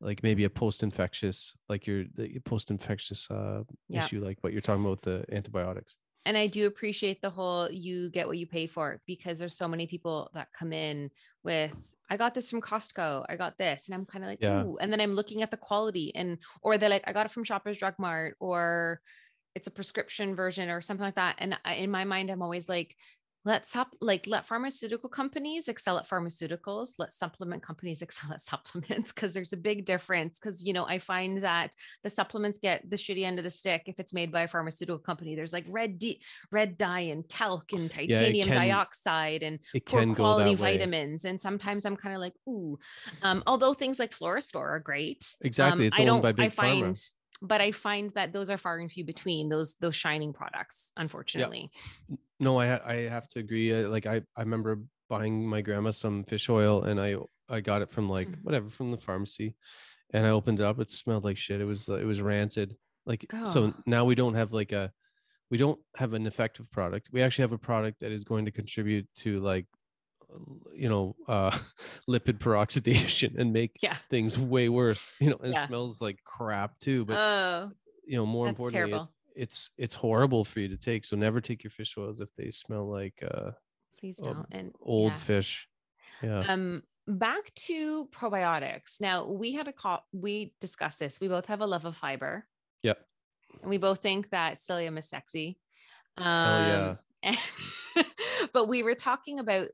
[0.01, 4.03] like maybe a post infectious, like your the post infectious uh, Yeah.
[4.03, 5.95] issue, like what you're talking about with the antibiotics.
[6.25, 9.67] And I do appreciate the whole you get what you pay for because there's so
[9.67, 11.09] many people that come in
[11.43, 11.73] with
[12.09, 13.25] I got this from Costco.
[13.29, 13.87] I got this.
[13.87, 14.63] And I'm kind of like, Yeah.
[14.63, 14.77] ooh.
[14.81, 17.43] And then I'm looking at the quality and or they're like, I got it from
[17.43, 18.99] Shoppers Drug Mart or
[19.55, 21.35] it's a prescription version or something like that.
[21.37, 22.95] And I, in my mind, I'm always like,
[23.45, 29.13] let sup like let pharmaceutical companies excel at pharmaceuticals, let supplement companies excel at supplements
[29.13, 30.39] because there's a big difference.
[30.39, 31.73] Cause you know, I find that
[32.03, 34.99] the supplements get the shitty end of the stick if it's made by a pharmaceutical
[34.99, 35.35] company.
[35.35, 36.21] There's like red d
[36.51, 40.73] red dye and talc and titanium can- dioxide and poor can quality that way.
[40.77, 41.25] vitamins.
[41.25, 42.77] And sometimes I'm kind of like, ooh.
[43.21, 45.35] Um, although things like Florastor are great.
[45.41, 47.13] Exactly, Um, it's I owned don't by I Big Pharma.
[47.41, 51.69] But I find that those are far and few between those those shining products, unfortunately.
[52.39, 53.73] No, I I have to agree.
[53.73, 54.79] uh, Like I I remember
[55.09, 57.15] buying my grandma some fish oil, and I
[57.49, 58.43] I got it from like Mhm.
[58.43, 59.55] whatever from the pharmacy,
[60.13, 60.79] and I opened it up.
[60.79, 61.61] It smelled like shit.
[61.61, 62.77] It was it was rancid.
[63.05, 63.73] Like so Oh.
[63.85, 64.91] now we don't have like a
[65.49, 67.09] we don't have an effective product.
[67.11, 69.65] We actually have a product that is going to contribute to like
[70.73, 71.51] you know uh
[72.09, 73.95] lipid peroxidation and make Yeah.
[74.09, 75.13] things way worse.
[75.19, 75.63] You know, and Yeah.
[75.63, 77.05] it smells like crap too.
[77.05, 77.71] But oh,
[78.05, 81.05] you know, more importantly, it- it's it's horrible for you to take.
[81.05, 83.51] So never take your fish oils if they smell like uh
[83.97, 84.45] Please oh, don't.
[84.51, 85.17] And old yeah.
[85.17, 85.67] fish.
[86.21, 86.39] Yeah.
[86.47, 88.99] Um, back to probiotics.
[88.99, 90.03] Now we had a call.
[90.13, 91.19] We discussed this.
[91.21, 92.45] We both have a love of fiber,
[92.83, 92.99] yep.
[93.61, 95.57] and we both think that psyllium is sexy.
[96.17, 96.95] Um, yeah.
[97.23, 97.37] and-
[98.53, 99.67] but we were talking about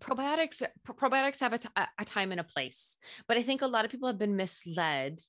[0.00, 0.62] probiotics.
[0.84, 1.68] pro- Probiotics have a, t-
[1.98, 2.96] a time and a place,
[3.28, 5.20] but I think a lot of people have been misled.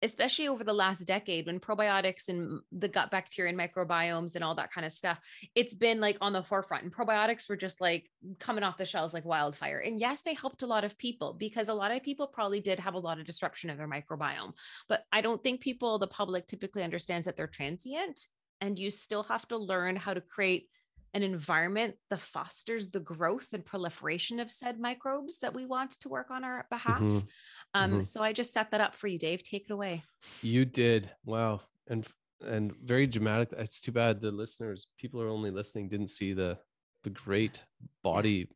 [0.00, 4.54] Especially over the last decade, when probiotics and the gut bacteria and microbiomes and all
[4.54, 5.18] that kind of stuff,
[5.56, 6.84] it's been like on the forefront.
[6.84, 8.08] And probiotics were just like
[8.38, 9.80] coming off the shelves like wildfire.
[9.80, 12.78] And yes, they helped a lot of people because a lot of people probably did
[12.78, 14.52] have a lot of disruption of their microbiome.
[14.88, 18.20] But I don't think people, the public typically understands that they're transient
[18.60, 20.68] and you still have to learn how to create
[21.14, 26.08] an environment that fosters the growth and proliferation of said microbes that we want to
[26.08, 27.00] work on our behalf.
[27.00, 27.28] Mhm,
[27.74, 28.04] Um, mhm.
[28.04, 29.42] so I just set that up for you, Dave.
[29.42, 30.04] Take it away.
[30.42, 31.10] You did.
[31.24, 31.62] Wow.
[31.88, 32.06] And
[32.40, 33.48] and very dramatic.
[33.58, 36.58] It's too bad the listeners, people are only listening, didn't see the
[37.02, 37.60] the great
[38.04, 38.48] body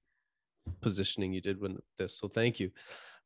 [0.80, 2.16] positioning you did with this.
[2.18, 2.70] So thank you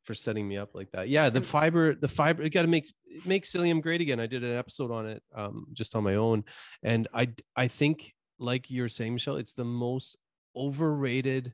[0.03, 1.09] for setting me up like that.
[1.09, 2.91] Yeah, the fiber, the fiber, it got to make
[3.25, 4.19] make psyllium great again.
[4.19, 6.43] I did an episode on it um, just on my own,
[6.81, 10.17] and I I think like you're saying, Michelle, it's the most
[10.55, 11.53] overrated.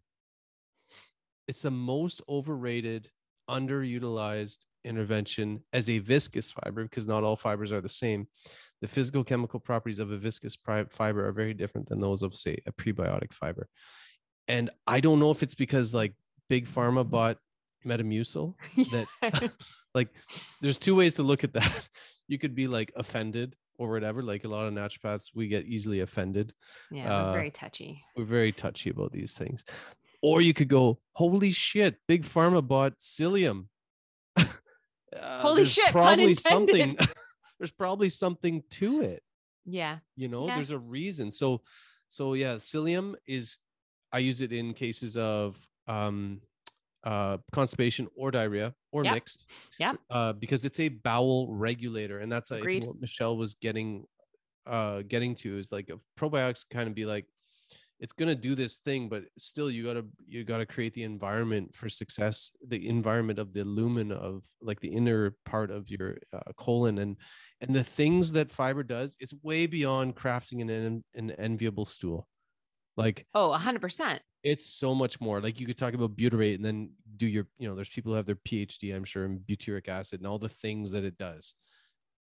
[1.47, 3.09] It's the most overrated,
[3.49, 8.27] underutilized intervention as a viscous fiber because not all fibers are the same.
[8.81, 10.57] The physical chemical properties of a viscous
[10.89, 13.67] fiber are very different than those of, say, a prebiotic fiber.
[14.47, 16.13] And I don't know if it's because like
[16.49, 17.37] big pharma bought
[17.85, 18.55] Metamucil
[18.91, 19.51] that
[19.95, 20.09] like
[20.61, 21.89] there's two ways to look at that.
[22.27, 24.21] You could be like offended or whatever.
[24.21, 26.53] Like a lot of naturopaths, we get easily offended.
[26.91, 28.03] yeah, we're uh, very touchy.
[28.15, 29.63] We're very touchy about these things.
[30.21, 33.67] Or you could go, holy shit, big pharma bought psyllium.
[35.15, 36.95] Uh, Holy shit, Probably something.
[37.59, 39.21] there's probably something to it.
[39.63, 39.99] Yeah.
[40.15, 40.55] You know, Yeah.
[40.55, 41.29] there's a reason.
[41.29, 41.61] So,
[42.07, 43.57] so yeah, psyllium is.
[44.11, 45.55] I use it in cases of
[45.87, 46.41] um,
[47.03, 49.13] uh, constipation or diarrhea or Yep.
[49.13, 49.51] mixed.
[49.79, 49.93] Yeah.
[50.09, 52.83] Uh, because it's a bowel regulator, and that's think Agreed.
[52.85, 54.05] what Michelle was getting,
[54.65, 57.25] uh, getting to is like probiotics kind of be like,
[57.99, 61.87] it's gonna do this thing, but still you gotta you gotta create the environment for
[61.89, 66.97] success, the environment of the lumen of like the inner part of your uh, colon
[66.99, 67.15] and
[67.61, 72.27] and the things that fiber does, it's way beyond crafting an an enviable stool.
[72.97, 74.21] Like Oh, a hundred percent.
[74.43, 75.39] It's so much more.
[75.39, 78.17] Like you could talk about butyrate and then do your, you know, there's people who
[78.17, 81.53] have their PhD, I'm sure, in butyric acid and all the things that it does.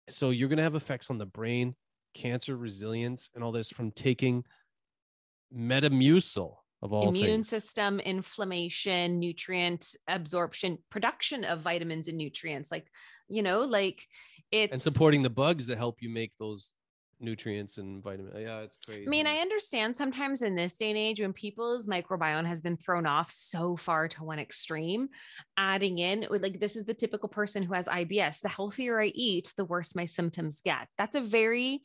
[0.09, 1.75] So you're gonna have effects on the brain,
[2.13, 4.45] cancer resilience, and all this from taking
[5.53, 7.49] Metamucil of all Immune things.
[7.49, 12.71] system, inflammation, nutrient absorption, production of vitamins and nutrients.
[12.71, 12.87] Like,
[13.27, 14.05] you know, like
[14.51, 16.73] it's and supporting the bugs that help you make those
[17.19, 18.33] nutrients and vitamin.
[18.39, 19.05] Yeah, it's crazy.
[19.07, 22.77] I mean, I understand sometimes in this day and age when people's microbiome has been
[22.77, 25.09] thrown off so far to one extreme,
[25.57, 28.41] adding in like this is the typical person who has IBS.
[28.41, 30.87] The healthier I eat, the worse my symptoms get.
[30.97, 31.81] That's a very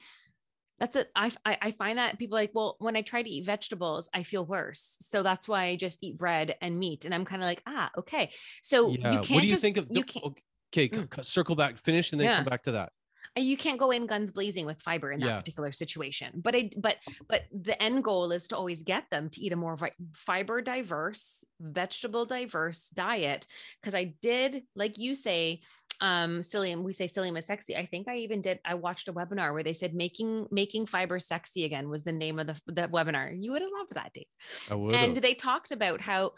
[0.78, 1.10] That's it.
[1.14, 1.30] I,
[1.78, 4.96] find that people like, well, when I try to eat vegetables, I feel worse.
[5.00, 7.04] So that's why I just eat bread and meat.
[7.04, 8.32] And I'm kind of like, ah, okay.
[8.62, 10.26] So you can't what do you just, think of you can't
[10.74, 11.24] okay Mm.
[11.24, 12.36] circle back finish and then Yeah.
[12.36, 12.92] come back to that
[13.36, 15.38] you can't go in guns blazing with fiber in that Yeah.
[15.38, 16.96] particular situation but i but
[17.28, 19.78] but the end goal is to always get them to eat a more
[20.14, 23.46] fiber diverse vegetable diverse diet.
[23.80, 25.60] Because i did like you say
[26.00, 27.76] um psyllium we say psyllium is sexy.
[27.76, 31.18] I think i even did i watched a webinar where they said making making fiber
[31.20, 33.32] sexy again was the name of the, the webinar.
[33.34, 34.26] You would have loved that dave.
[34.70, 36.32] I would and they talked about how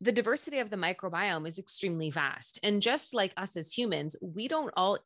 [0.00, 2.58] the diversity of the microbiome is extremely vast.
[2.62, 4.98] And just like us as humans, we don't all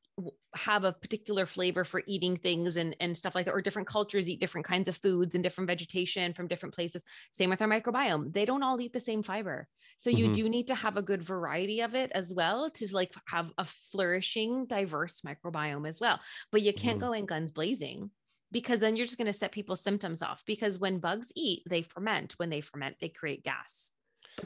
[0.55, 4.29] have a particular flavor for eating things and, and stuff like that, or different cultures
[4.29, 7.03] eat different kinds of foods and different vegetation from different places.
[7.33, 8.35] Same with our microbiome.
[8.35, 9.67] They don't all eat the same fiber.
[9.97, 10.29] So you Mhm.
[10.29, 13.65] do need to have a good variety of it as well to like have a
[13.65, 16.21] flourishing, diverse microbiome as well.
[16.51, 17.01] But you can't Mhm.
[17.01, 18.11] go in guns blazing
[18.51, 21.83] because then you're just going to set people's symptoms off because when bugs eat they
[21.83, 23.93] ferment when they ferment they create gas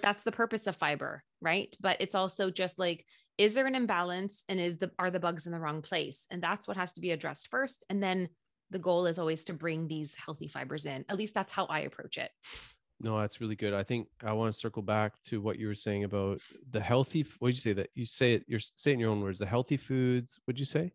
[0.00, 3.04] that's the purpose of fiber right but it's also just like
[3.38, 6.42] is there an imbalance and is the are the bugs in the wrong place and
[6.42, 8.28] that's what has to be addressed first and then
[8.70, 11.80] the goal is always to bring these healthy fibers in at least that's how i
[11.80, 12.30] approach it
[12.98, 13.74] No, that's really good.
[13.74, 17.26] I think I want to circle back to what you were saying about the healthy.
[17.40, 18.44] what did you say that you say it?
[18.48, 19.38] You're s- say it in your own words.
[19.38, 20.40] The healthy foods.
[20.46, 20.92] What'd you say?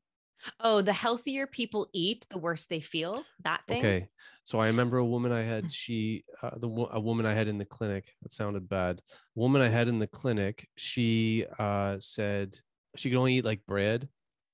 [0.59, 4.07] Oh the healthier people eat the worse they feel that thing Okay.
[4.43, 5.71] So I remember a woman I had.
[5.71, 8.15] She, uh, the a woman I had in the clinic.
[8.23, 8.99] That sounded bad.
[9.37, 10.67] A woman I had in the clinic.
[10.75, 12.57] She uh, said
[12.95, 14.09] she could only eat like bread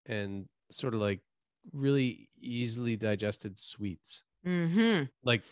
[0.05, 1.21] and sort of like
[1.73, 4.23] really easily digested sweets.
[4.45, 5.03] mm-hmm.
[5.23, 5.43] like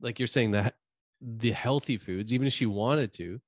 [0.00, 0.74] like you're saying that
[1.20, 3.40] the healthy foods even if she wanted to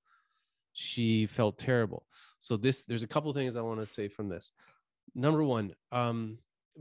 [0.72, 2.04] she felt terrible
[2.40, 4.52] so this there's a couple things i want to say from this
[5.14, 6.38] number one um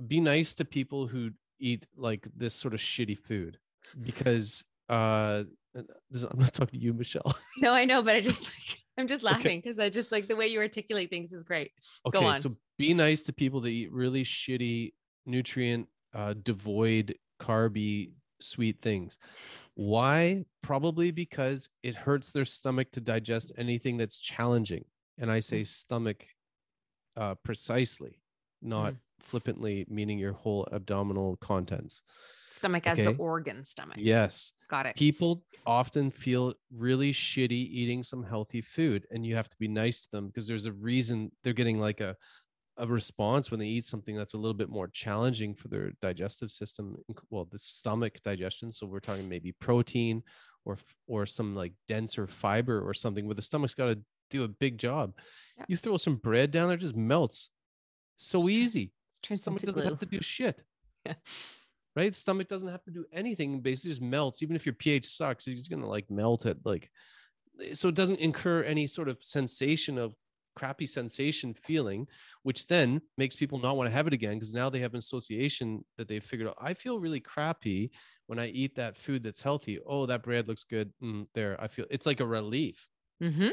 [0.08, 3.58] be nice to people who eat like this sort of shitty food
[4.02, 5.44] because uh
[5.76, 7.36] i'm not talking to you michelle.
[7.58, 10.36] No i know but i just like i'm just laughing because i just like the
[10.36, 11.72] way you articulate things is great.
[12.12, 12.38] Go okay on.
[12.40, 14.94] so be nice to people that eat really shitty
[15.26, 18.12] nutrient uh devoid carby
[18.42, 19.20] sweet things.
[19.76, 20.46] Why?
[20.62, 24.86] Probably because it hurts their stomach to digest anything that's challenging
[25.20, 26.26] and i say stomach
[27.18, 28.19] uh precisely
[28.62, 28.98] not mm.
[29.20, 32.02] flippantly meaning your whole abdominal contents.
[32.52, 33.98] Stomach as the organ stomach.
[34.00, 34.52] Yes.
[34.70, 34.96] Got it.
[34.96, 40.04] People often feel really shitty eating some healthy food and you have to be nice
[40.04, 42.16] to them because there's a reason they're getting like a
[42.78, 46.50] a response when they eat something that's a little bit more challenging for their digestive
[46.50, 46.96] system
[47.30, 48.72] well the stomach digestion.
[48.72, 50.24] So we're talking maybe protein
[50.66, 54.00] or or some like denser fiber or something where the stomach's got to
[54.30, 55.14] do a big job.
[55.58, 55.66] Yeah.
[55.68, 57.50] you throw some bread down there it just melts
[58.22, 58.92] so Just easy.
[59.34, 59.90] stomach doesn't glue.
[59.90, 60.64] have to do shit.
[61.06, 61.14] Yeah.
[61.96, 62.14] right?
[62.14, 63.62] Stomach doesn't have to do anything.
[63.62, 64.44] Basically just melts.
[64.44, 66.90] Even if your ph sucks it's gonna like melt it like
[67.74, 70.14] so it doesn't incur any sort of sensation of
[70.56, 72.06] crappy sensation feeling
[72.44, 74.98] which then makes people not want to have it again because now they have an
[74.98, 77.90] association that they've figured out i feel really crappy
[78.28, 79.80] when i eat that food that's healthy.
[79.86, 80.92] Oh that bread looks good.
[81.02, 82.88] Mm, there i feel it's like a relief.
[83.24, 83.50] Mm-hmm.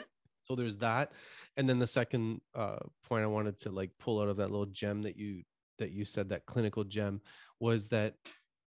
[0.47, 1.13] So there's that
[1.57, 4.67] and then the second uh, point i wanted to like pull out of that little
[4.67, 5.43] gem that you
[5.79, 7.21] that you said that clinical gem
[7.61, 8.15] was that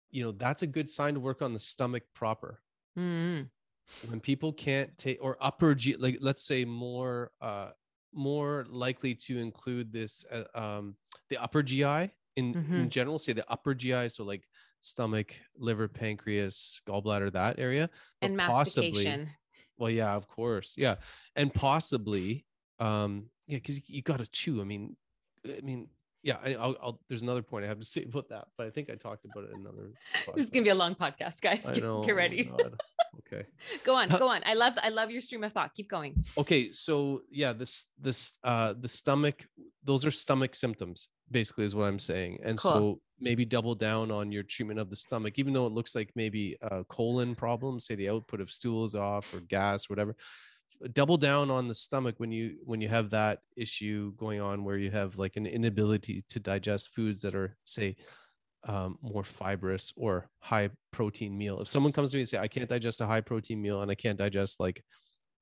[0.09, 2.61] you know that's a good sign to work on the stomach proper
[2.97, 4.09] Mm-hmm.
[4.09, 7.69] when people can't take or upper G, like let's say more uh
[8.13, 10.95] more likely to include this uh, um
[11.29, 12.89] the upper gi in in Mhm.
[12.89, 14.47] general say the upper gi so like
[14.79, 17.87] stomach liver pancreas gallbladder that area
[18.23, 19.29] and possibly- mastication
[19.77, 20.75] well, yeah, of course.
[20.77, 20.95] Yeah.
[21.35, 22.45] And possibly,
[22.79, 24.61] um, yeah, because you, got to chew.
[24.61, 24.95] I mean,
[25.45, 25.89] I mean,
[26.27, 28.69] yeah, I, I'll, I'll, there's another point I have to say about that, but I
[28.69, 29.89] think I talked about it in another.
[30.35, 32.75] this is gonna be a long podcast guys get, get oh ready God.
[33.19, 33.45] Okay.
[33.83, 36.71] go on go on i love i love your stream of thought keep going Okay.
[36.71, 39.47] So yeah, this, this, uh, the stomach,
[39.83, 42.39] those are stomach symptoms, basically, is what I'm saying.
[42.43, 42.71] And Cool.
[42.71, 46.11] so maybe double down on your treatment of the stomach, even though it looks like
[46.15, 50.15] maybe a colon problem, say the output of stool is off or gas, whatever.
[50.93, 54.77] Double down on the stomach when you when you have that issue going on where
[54.77, 57.95] you have like an inability to digest foods that are say
[58.67, 61.59] um, more fibrous or high protein meal.
[61.61, 63.89] If someone comes to me and say I can't digest a high protein meal and
[63.89, 64.83] I can't digest like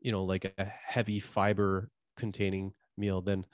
[0.01, 3.45] you know like a heavy fiber containing meal, then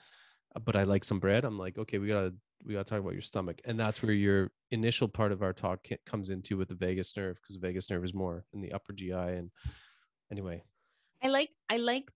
[0.64, 1.46] but I like some bread.
[1.46, 4.52] I'm like okay, we gotta we gotta talk about your stomach, and that's where your
[4.70, 8.14] initial part of our talk comes into with the vagus nerve because vagus nerve is
[8.14, 9.52] more in the upper GI and
[10.32, 10.64] anyway.
[11.24, 12.10] I like i like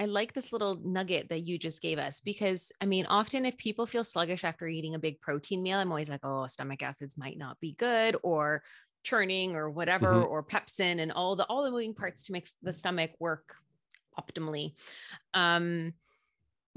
[0.00, 3.56] I like this little nugget that you just gave us because I mean, often if
[3.56, 7.18] people feel sluggish after eating a big protein meal, I'm always like, oh, stomach acids
[7.18, 8.62] might not be good, or
[9.02, 10.30] churning, or whatever, Mhm.
[10.30, 13.56] or pepsin, and all the all the moving parts to make the stomach work
[14.16, 14.78] optimally.
[15.34, 15.94] Um,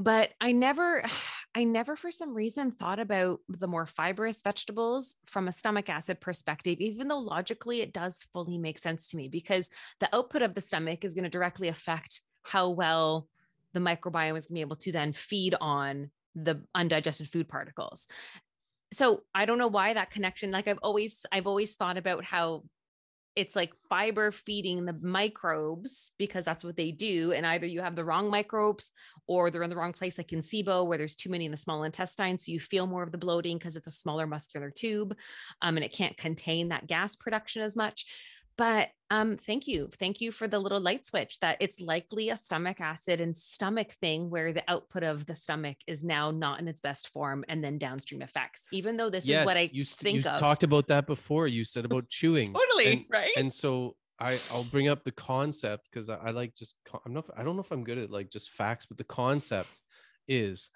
[0.01, 1.03] but I never,
[1.55, 6.21] I never for some reason thought about the more fibrous vegetables from a stomach acid
[6.21, 10.55] perspective, even though logically it does fully make sense to me because the output of
[10.55, 13.27] the stomach is going to directly affect how well
[13.73, 18.07] the microbiome is going to be able to then feed on the undigested food particles.
[18.93, 22.63] So I don't know why that connection, like I've always, I've always thought about how
[23.35, 27.31] it's like fiber feeding the microbes because that's what they do.
[27.31, 28.91] And either you have the wrong microbes
[29.27, 31.57] or they're in the wrong place, like in SIBO, where there's too many in the
[31.57, 32.37] small intestine.
[32.37, 35.15] So you feel more of the bloating because it's a smaller muscular tube
[35.61, 38.05] um, and it can't contain that gas production as much.
[38.57, 39.89] But um, thank you.
[39.99, 43.91] Thank you for the little light switch that it's likely a stomach acid and stomach
[43.93, 47.63] thing where the output of the stomach is now not in its best form and
[47.63, 48.67] then downstream effects.
[48.71, 50.39] Even though this is what I you, think you of.
[50.39, 51.47] talked about that before.
[51.47, 52.53] You said about chewing.
[52.53, 53.31] totally, and- right?
[53.35, 56.75] and so I I'll bring up the concept because I, I like just
[57.05, 59.69] I'm not I don't know if I'm good at like just facts, but the concept
[60.27, 60.69] is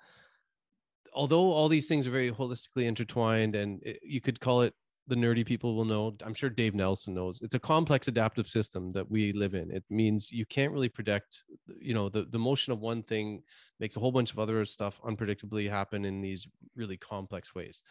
[1.13, 4.73] although all these things are very holistically intertwined and it, you could call it
[5.07, 8.91] the nerdy people will know i'm sure dave nelson knows it's a complex adaptive system
[8.91, 9.71] that we live in.
[9.71, 11.43] It means you can't really predict
[11.79, 13.43] you know the, the motion of one thing
[13.79, 17.83] makes a whole bunch of other stuff unpredictably happen in these really complex ways.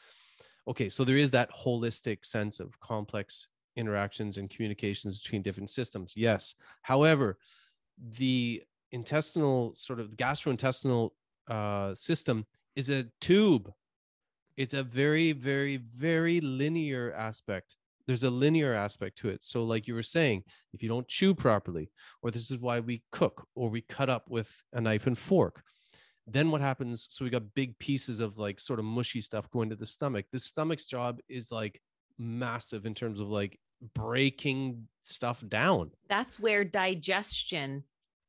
[0.67, 6.15] Okay so there is that holistic sense of complex interactions and communications between different systems
[6.17, 6.55] yes.
[6.83, 7.39] However
[8.19, 8.62] the
[8.93, 11.11] intestinal sort of gastrointestinal
[11.49, 12.47] uh, system
[12.77, 13.73] is a tube
[14.57, 17.77] it's a very very very linear aspect.
[18.07, 19.43] There's a linear aspect to it.
[19.43, 21.91] So like you were saying if you don't chew properly
[22.23, 25.63] or this is why we cook or we cut up with a knife and fork
[26.27, 27.07] then what happens?
[27.11, 30.27] So we got big pieces of like sort of mushy stuff going to the stomach.
[30.33, 31.81] The stomach's job is like
[32.19, 33.59] massive in terms of like
[33.95, 35.91] breaking stuff down.
[36.09, 37.85] That's where digestion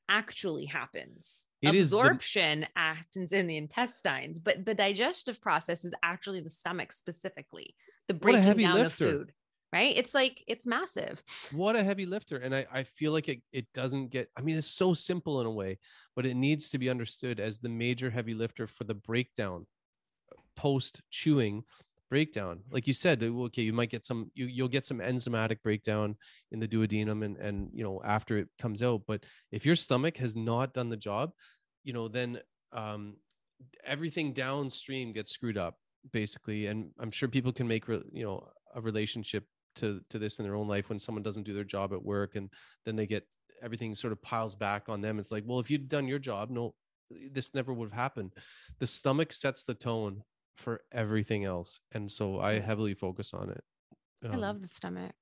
[0.10, 1.46] actually happens.
[1.62, 6.50] It is the- Absorption happens in the intestines, but the digestive process is actually the
[6.50, 7.76] stomach specifically,
[8.08, 9.06] the breaking heavy down lifter.
[9.06, 9.34] of food.
[9.74, 9.98] Right?
[9.98, 11.22] It's like it's massive.
[11.52, 14.56] what a heavy lifter and I, I feel like it, it doesn't get i mean
[14.56, 15.80] it's so simple in a way
[16.16, 19.68] but it needs to be understood as the major heavy lifter for the breakdown
[20.56, 21.64] post chewing
[22.16, 22.62] breakdown.
[22.72, 26.16] Like you said uh, okay you might get some you, you'll get some enzymatic breakdown
[26.54, 30.16] in the duodenum and and you know after it comes out but if your stomach
[30.16, 31.32] has not done the job
[31.84, 32.40] you know then
[32.72, 33.18] um
[33.84, 35.76] everything downstream gets screwed up
[36.14, 39.44] basically and i'm sure people can make re- you know a relationship
[39.76, 42.38] to to this in their own life when someone doesn't do their job at work
[42.38, 42.50] and
[42.86, 43.26] then they get
[43.62, 45.20] everything sort of piles back on them.
[45.20, 46.74] It's like well if you'd done your job no
[47.32, 48.32] this never would have happened.
[48.80, 50.24] The stomach sets the tone
[50.58, 53.64] for everything else and so i heavily focus on it
[54.24, 55.16] I Um, love the stomach.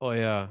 [0.00, 0.48] oh yeah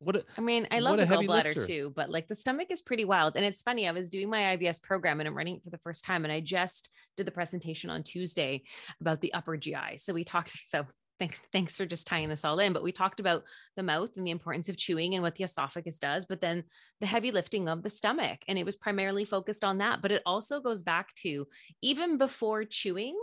[0.00, 1.66] what a, I mean, I love the heavy gallbladder lifter.
[1.66, 3.36] too, but like the stomach is pretty wild.
[3.36, 5.78] And it's funny, I was doing my IBS program and I'm running it for the
[5.78, 6.24] first time.
[6.24, 8.64] And I just did the presentation on Tuesday
[9.00, 9.96] about the upper GI.
[9.96, 10.84] So we talked, so
[11.18, 12.74] thanks, thanks for just tying this all in.
[12.74, 13.44] But we talked about
[13.76, 16.64] the mouth and the importance of chewing and what the esophagus does, but then
[17.00, 18.40] the heavy lifting of the stomach.
[18.46, 20.02] And it was primarily focused on that.
[20.02, 21.46] But it also goes back to
[21.80, 23.16] even before chewing,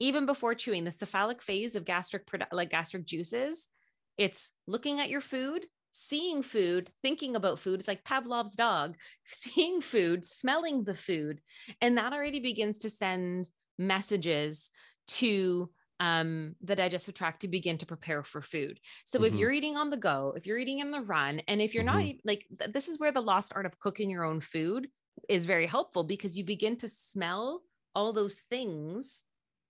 [0.00, 3.68] even before chewing, the cephalic phase of gastric like gastric juices,
[4.16, 7.80] it's looking at your food, seeing food, thinking about food.
[7.80, 11.40] It's like Pavlov's dog, seeing food, smelling the food,
[11.80, 14.70] and that already begins to send messages
[15.06, 15.70] to
[16.00, 18.80] um, the digestive tract to begin to prepare for food.
[19.04, 19.38] So if Mhm.
[19.38, 22.02] you're eating on the go, if you're eating in the run, and if you're not
[22.02, 22.04] Mhm.
[22.04, 24.88] eat- like th- this is where the lost art of cooking your own food
[25.28, 27.62] is very helpful because you begin to smell
[27.94, 29.24] all those things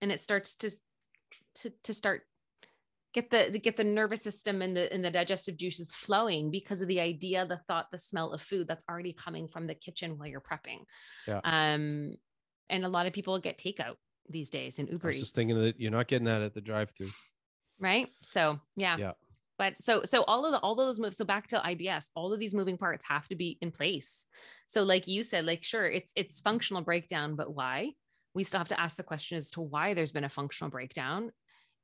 [0.04, 0.70] and it starts to
[1.54, 2.22] to to start
[3.14, 6.88] get the get the nervous system and the and the digestive juices flowing because of
[6.88, 10.28] the idea the thought the smell of food that's already coming from the kitchen while
[10.28, 10.80] you're prepping.
[11.26, 11.40] Yeah.
[11.42, 12.14] um
[12.68, 13.96] and a lot of people get takeout
[14.28, 16.52] these days in i uber was Eats, just thinking that you're not getting that at
[16.52, 17.10] the drive-through.
[17.80, 18.08] Right?
[18.22, 18.98] So yeah.
[18.98, 19.12] Yeah.
[19.58, 22.38] but so so all of the all those moves so back to ibs all of
[22.40, 24.26] these moving parts have to be in place.
[24.66, 27.92] So like you said like sure it's it's functional breakdown but why
[28.34, 31.30] we still have to ask the question as to why there's been a functional breakdown.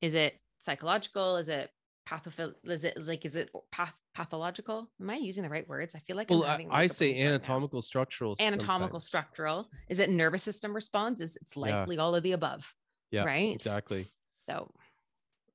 [0.01, 1.37] Is it psychological?
[1.37, 1.71] Is it
[2.09, 4.91] pathophil is it like is it path pathological?
[5.01, 5.95] Am i using the right words?
[5.95, 7.35] I feel like well I'm i, having, like, a say brain fart now.
[7.35, 9.07] anatomical structural anatomical sometimes.
[9.07, 9.71] structural.
[9.89, 11.21] Is it nervous system response?
[11.21, 11.63] Is it's Yeah.
[11.63, 12.75] likely all of the above
[13.11, 13.55] yeah right?
[13.55, 14.07] exactly.
[14.43, 14.73] So.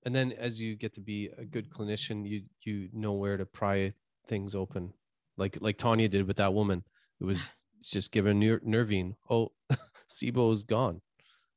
[0.03, 3.45] And then as you get to be a good clinician you you know where to
[3.45, 3.93] pry
[4.27, 4.93] things open.
[5.35, 6.83] Like like tanya did with that woman.
[7.19, 7.41] It was
[7.83, 9.15] just give a ner- Nervine.
[9.29, 9.51] Oh,
[10.09, 11.01] SIBO is gone.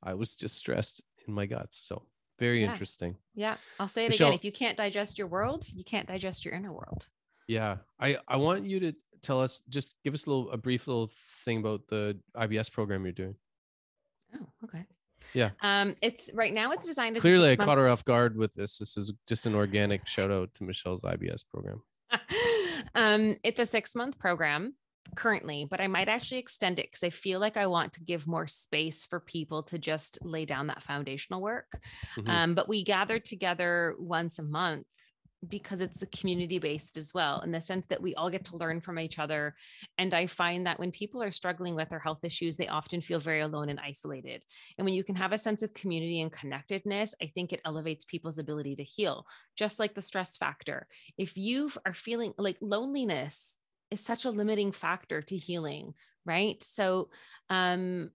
[0.03, 1.79] I was just stressed in my guts.
[1.79, 2.03] So
[2.39, 2.71] very Yeah.
[2.71, 3.17] interesting.
[3.35, 3.57] Yeah.
[3.81, 4.39] I'll say it Michelle- again.
[4.39, 7.09] If you can't digest your world, you can't digest your inner world.
[7.49, 8.93] Yeah, I I want you to
[9.23, 11.11] tell us just give us a little a brief little
[11.45, 13.35] thing about the IBS program you're doing.
[14.35, 14.85] Oh, okay.
[15.35, 15.51] Yeah.
[15.63, 18.55] Um, it's right now it's designed as Clearly, I six-month- caught her off guard with
[18.55, 18.79] this.
[18.79, 21.83] This is just an organic shout out to Michelle's IBS program.
[22.95, 24.75] um, it's a six month program
[25.17, 28.27] currently, but I might actually extend it because I feel like I want to give
[28.27, 31.81] more space for people to just lay down that foundational work.
[32.17, 32.29] Mhm.
[32.29, 34.87] Um, but we gather together once a month
[35.47, 38.57] because it's a community based as well, in the sense that we all get to
[38.57, 39.55] learn from each other.
[39.97, 43.21] And I find that when people are struggling with their health issues, they often feel
[43.21, 44.45] very alone and isolated.
[44.77, 48.05] And when you can have a sense of community and connectedness, I think it elevates
[48.05, 50.89] people's ability to heal, just like the stress factor.
[51.17, 53.57] If you are feeling like loneliness
[53.91, 56.63] is such a limiting factor to healing, right?
[56.63, 57.11] So,
[57.51, 58.11] um,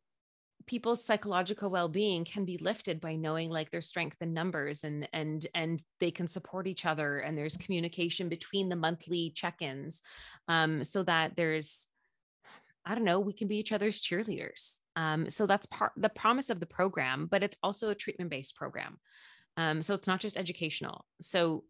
[0.65, 5.45] people's psychological well-being can be lifted by knowing like their strength in numbers and and
[5.53, 10.01] and they can support each other and there's communication between the monthly check-ins
[10.47, 11.87] um, so that there's
[12.85, 14.77] i don't know we can be each other's cheerleaders.
[14.95, 18.99] Um, so that's part the promise of the program but it's also a treatment-based program.
[19.57, 21.05] Um, so it's not just educational.
[21.21, 21.63] So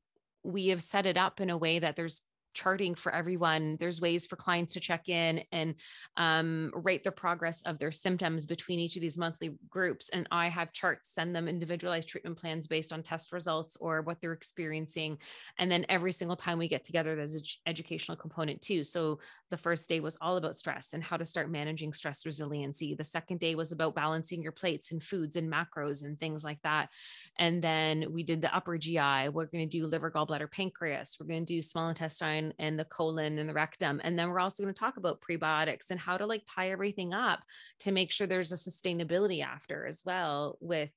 [0.44, 2.22] we have set it up in a way that there's
[2.54, 5.76] charting for everyone there's ways for clients to check in and
[6.18, 10.10] um, rate the progress of their symptoms between each of these monthly groups.
[10.10, 14.22] And I have charts, send them individualized treatment plans based on test results or what
[14.22, 15.18] they're experiencing.
[15.60, 18.84] And then every single time we get together, there's an educational component too.
[18.84, 19.20] So
[19.54, 22.96] the first day was all about stress and how to start managing stress resiliency.
[22.96, 26.60] The second day was about balancing your plates and foods and macros and things like
[26.64, 26.90] that.
[27.38, 29.30] And then we did the upper GI.
[29.30, 31.18] We're going to do liver, gallbladder, pancreas.
[31.20, 34.02] We're going to do small intestine and the colon and the rectum.
[34.04, 37.14] And then we're also going to talk about prebiotics and how to like tie everything
[37.14, 37.44] up
[37.82, 40.90] to make sure there's a sustainability after as well with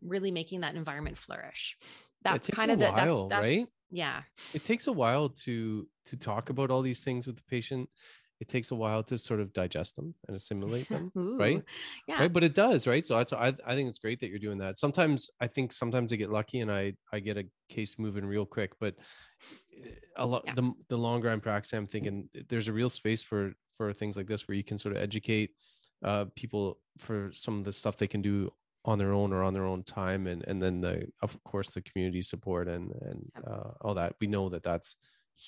[0.00, 1.76] really making that environment flourish.
[2.22, 3.66] That's kind of the that's, that's right?
[3.90, 4.22] Yeah.
[4.54, 7.88] It takes a while to to talk about all these things with the patient.
[8.40, 11.10] It takes a while to sort of digest them and assimilate them.
[11.14, 11.62] right?
[12.06, 12.20] Yeah.
[12.20, 14.58] right but it does right so that's I, I think it's great that you're doing
[14.58, 18.24] that sometimes i think sometimes i get lucky and i i get a case moving
[18.24, 18.94] real quick but
[19.76, 20.54] eh, a lot Yeah.
[20.54, 24.26] the, the longer i'm practicing i'm thinking there's a real space for for things like
[24.28, 25.50] this where you can sort of educate
[26.04, 28.52] uh people for some of the stuff they can do
[28.88, 31.82] on their own or on their own time and and then the of course the
[31.82, 34.14] community support and and uh, all that.
[34.20, 34.96] We know that that's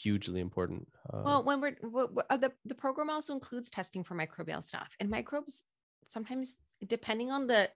[0.02, 4.04] hugely important uh, Well, when we're what, what- uh, the the program also includes testing
[4.04, 5.66] for microbial stuff, and microbes
[6.08, 6.54] sometimes,
[6.96, 7.70] depending on the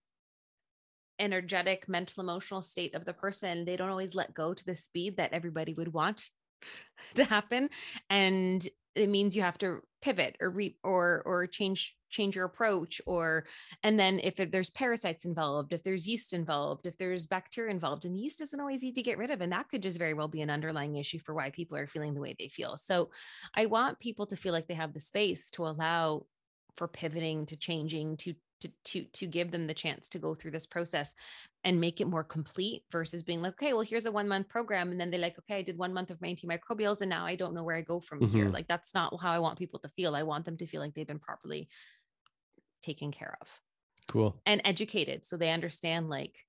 [1.19, 5.17] energetic, mental, emotional state of the person, they don't always let go to the speed
[5.17, 6.31] that everybody would want
[7.15, 7.71] to happen,
[8.11, 13.01] and it means you have to pivot or re or or change change your approach
[13.07, 13.45] or
[13.83, 18.17] and then if there's parasites involved if there's yeast involved if there's bacteria involved and
[18.19, 20.41] yeast isn't always easy to get rid of and that could just very well be
[20.43, 22.77] an underlying issue for why people are feeling the way they feel.
[22.77, 23.11] So
[23.55, 26.27] I want people to feel like they have the space to allow
[26.77, 30.51] for pivoting to changing to to to to give them the chance to go through
[30.53, 31.15] this process
[31.65, 34.91] and make it more complete versus being like okay well here's a one month program
[34.91, 37.37] and then they're like okay I did one month of my antimicrobials and now I
[37.37, 38.49] don't know where I go from here.
[38.49, 38.53] Mhm.
[38.53, 40.15] like that's not how I want people to feel.
[40.15, 41.69] I want them to feel like they've been properly
[42.85, 43.49] taken care of
[44.09, 44.43] cool.
[44.47, 45.25] and educated.
[45.27, 46.47] So they understand like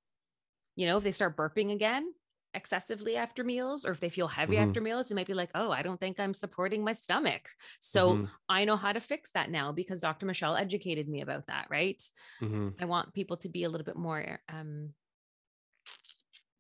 [0.76, 2.14] you know if they start burping again
[2.54, 4.64] excessively after meals or if they feel heavy Mhm.
[4.68, 7.50] after meals they might be like oh i don't think i'm supporting my stomach.
[7.82, 11.48] So Mhm, i know how to fix that now because dr michelle educated me about
[11.48, 12.02] that right?
[12.42, 12.76] Mhm.
[12.80, 14.94] i want people to be a little bit more um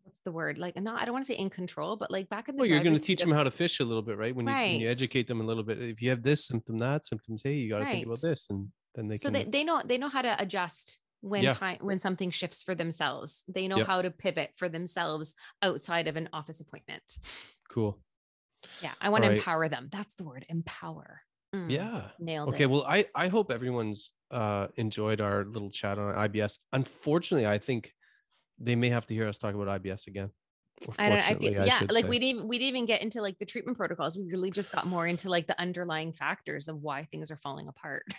[0.04, 0.58] what's the word?
[0.58, 2.70] Like not i don't want to say in control but like back in the well
[2.70, 4.36] you're going to teach them how to fish a little bit right?
[4.36, 7.06] When you, when you educate them a little bit if you have this symptom that
[7.06, 9.64] symptoms hey you got to think about this and then they so can they, they
[9.64, 11.54] know they know how to adjust when Yeah.
[11.54, 13.88] time when something shifts for themselves they know Yep.
[13.88, 17.18] how to pivot for themselves outside of an office appointment
[17.70, 18.00] cool
[18.82, 19.40] yeah i want to Alright.
[19.40, 21.22] empower them that's the word empower
[21.56, 25.98] Mm, yeah nailed okay it well i i hope everyone's uh enjoyed our little chat
[25.98, 27.94] on ibs unfortunately i think
[28.60, 30.32] they may have to hear us talk about ibs again
[31.00, 31.18] I don't.
[31.18, 31.80] I fortunately, feel yeah.
[31.80, 32.10] should Like say.
[32.10, 32.48] we didn't.
[32.50, 34.18] We didn't even get into like the treatment protocols.
[34.18, 37.70] We really just got more into like the underlying factors of why things are falling
[37.70, 38.04] apart.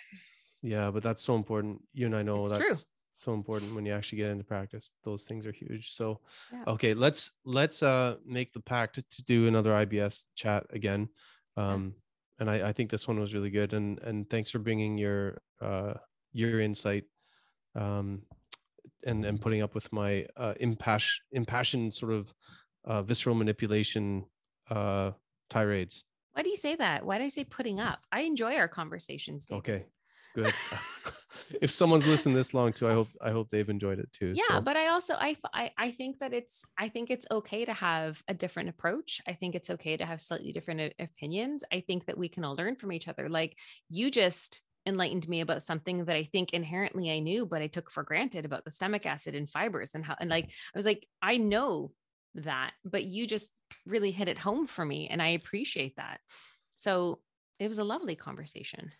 [0.66, 2.92] yeah but that's so important you and i know It's that's true.
[3.12, 6.20] so important when you actually get into practice those things are huge so
[6.52, 6.64] Yeah.
[6.74, 11.08] okay let's let's uh make the pact to do another ibs chat again
[11.56, 11.94] um
[12.38, 15.40] and I, I think this one was really good and and thanks for bringing your
[15.60, 15.94] uh
[16.32, 17.04] your insight
[17.74, 18.22] um
[19.04, 22.34] and and putting up with my uh impass impassioned sort of
[22.84, 24.26] uh visceral manipulation
[24.70, 25.12] uh
[25.48, 26.04] tirades
[26.34, 27.06] Why do you say that?
[27.06, 28.00] Why did I say putting up?
[28.12, 29.46] I enjoy our conversations.
[29.46, 29.58] Dave.
[29.58, 29.86] Okay,
[30.36, 30.54] good.
[31.60, 34.32] if someone's listened this long too, I hope I hope they've enjoyed it too.
[34.34, 34.60] Yeah, so.
[34.60, 35.36] but I also I
[35.76, 39.20] I think that it's I think it's okay to have a different approach.
[39.26, 41.64] I think it's okay to have slightly different opinions.
[41.72, 43.28] I think that we can all learn from each other.
[43.28, 43.58] Like
[43.88, 47.90] you just enlightened me about something that I think inherently I knew, but I took
[47.90, 51.06] for granted about the stomach acid and fibers and how and like I was like
[51.22, 51.92] I know
[52.36, 53.50] that, but you just
[53.86, 56.20] really hit it home for me, and I appreciate that.
[56.74, 57.20] So
[57.58, 58.92] it was a lovely conversation.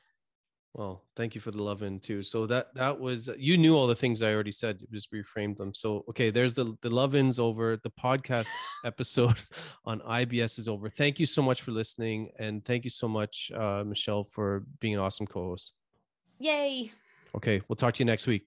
[0.77, 2.23] Well, thank you for the love in too.
[2.23, 4.79] So that that was you knew all the things I already said.
[4.83, 5.73] You just reframed them.
[5.73, 7.79] So okay, there's the the love ins over.
[7.79, 8.47] The podcast
[8.85, 9.37] episode
[9.87, 10.91] on IBS is over.
[10.91, 14.93] Thank you so much for listening, and thank you so much, uh, Michelle, for being
[14.93, 15.73] an awesome co-host.
[16.41, 16.93] Yay.
[17.35, 18.47] Okay, we'll talk to you next week.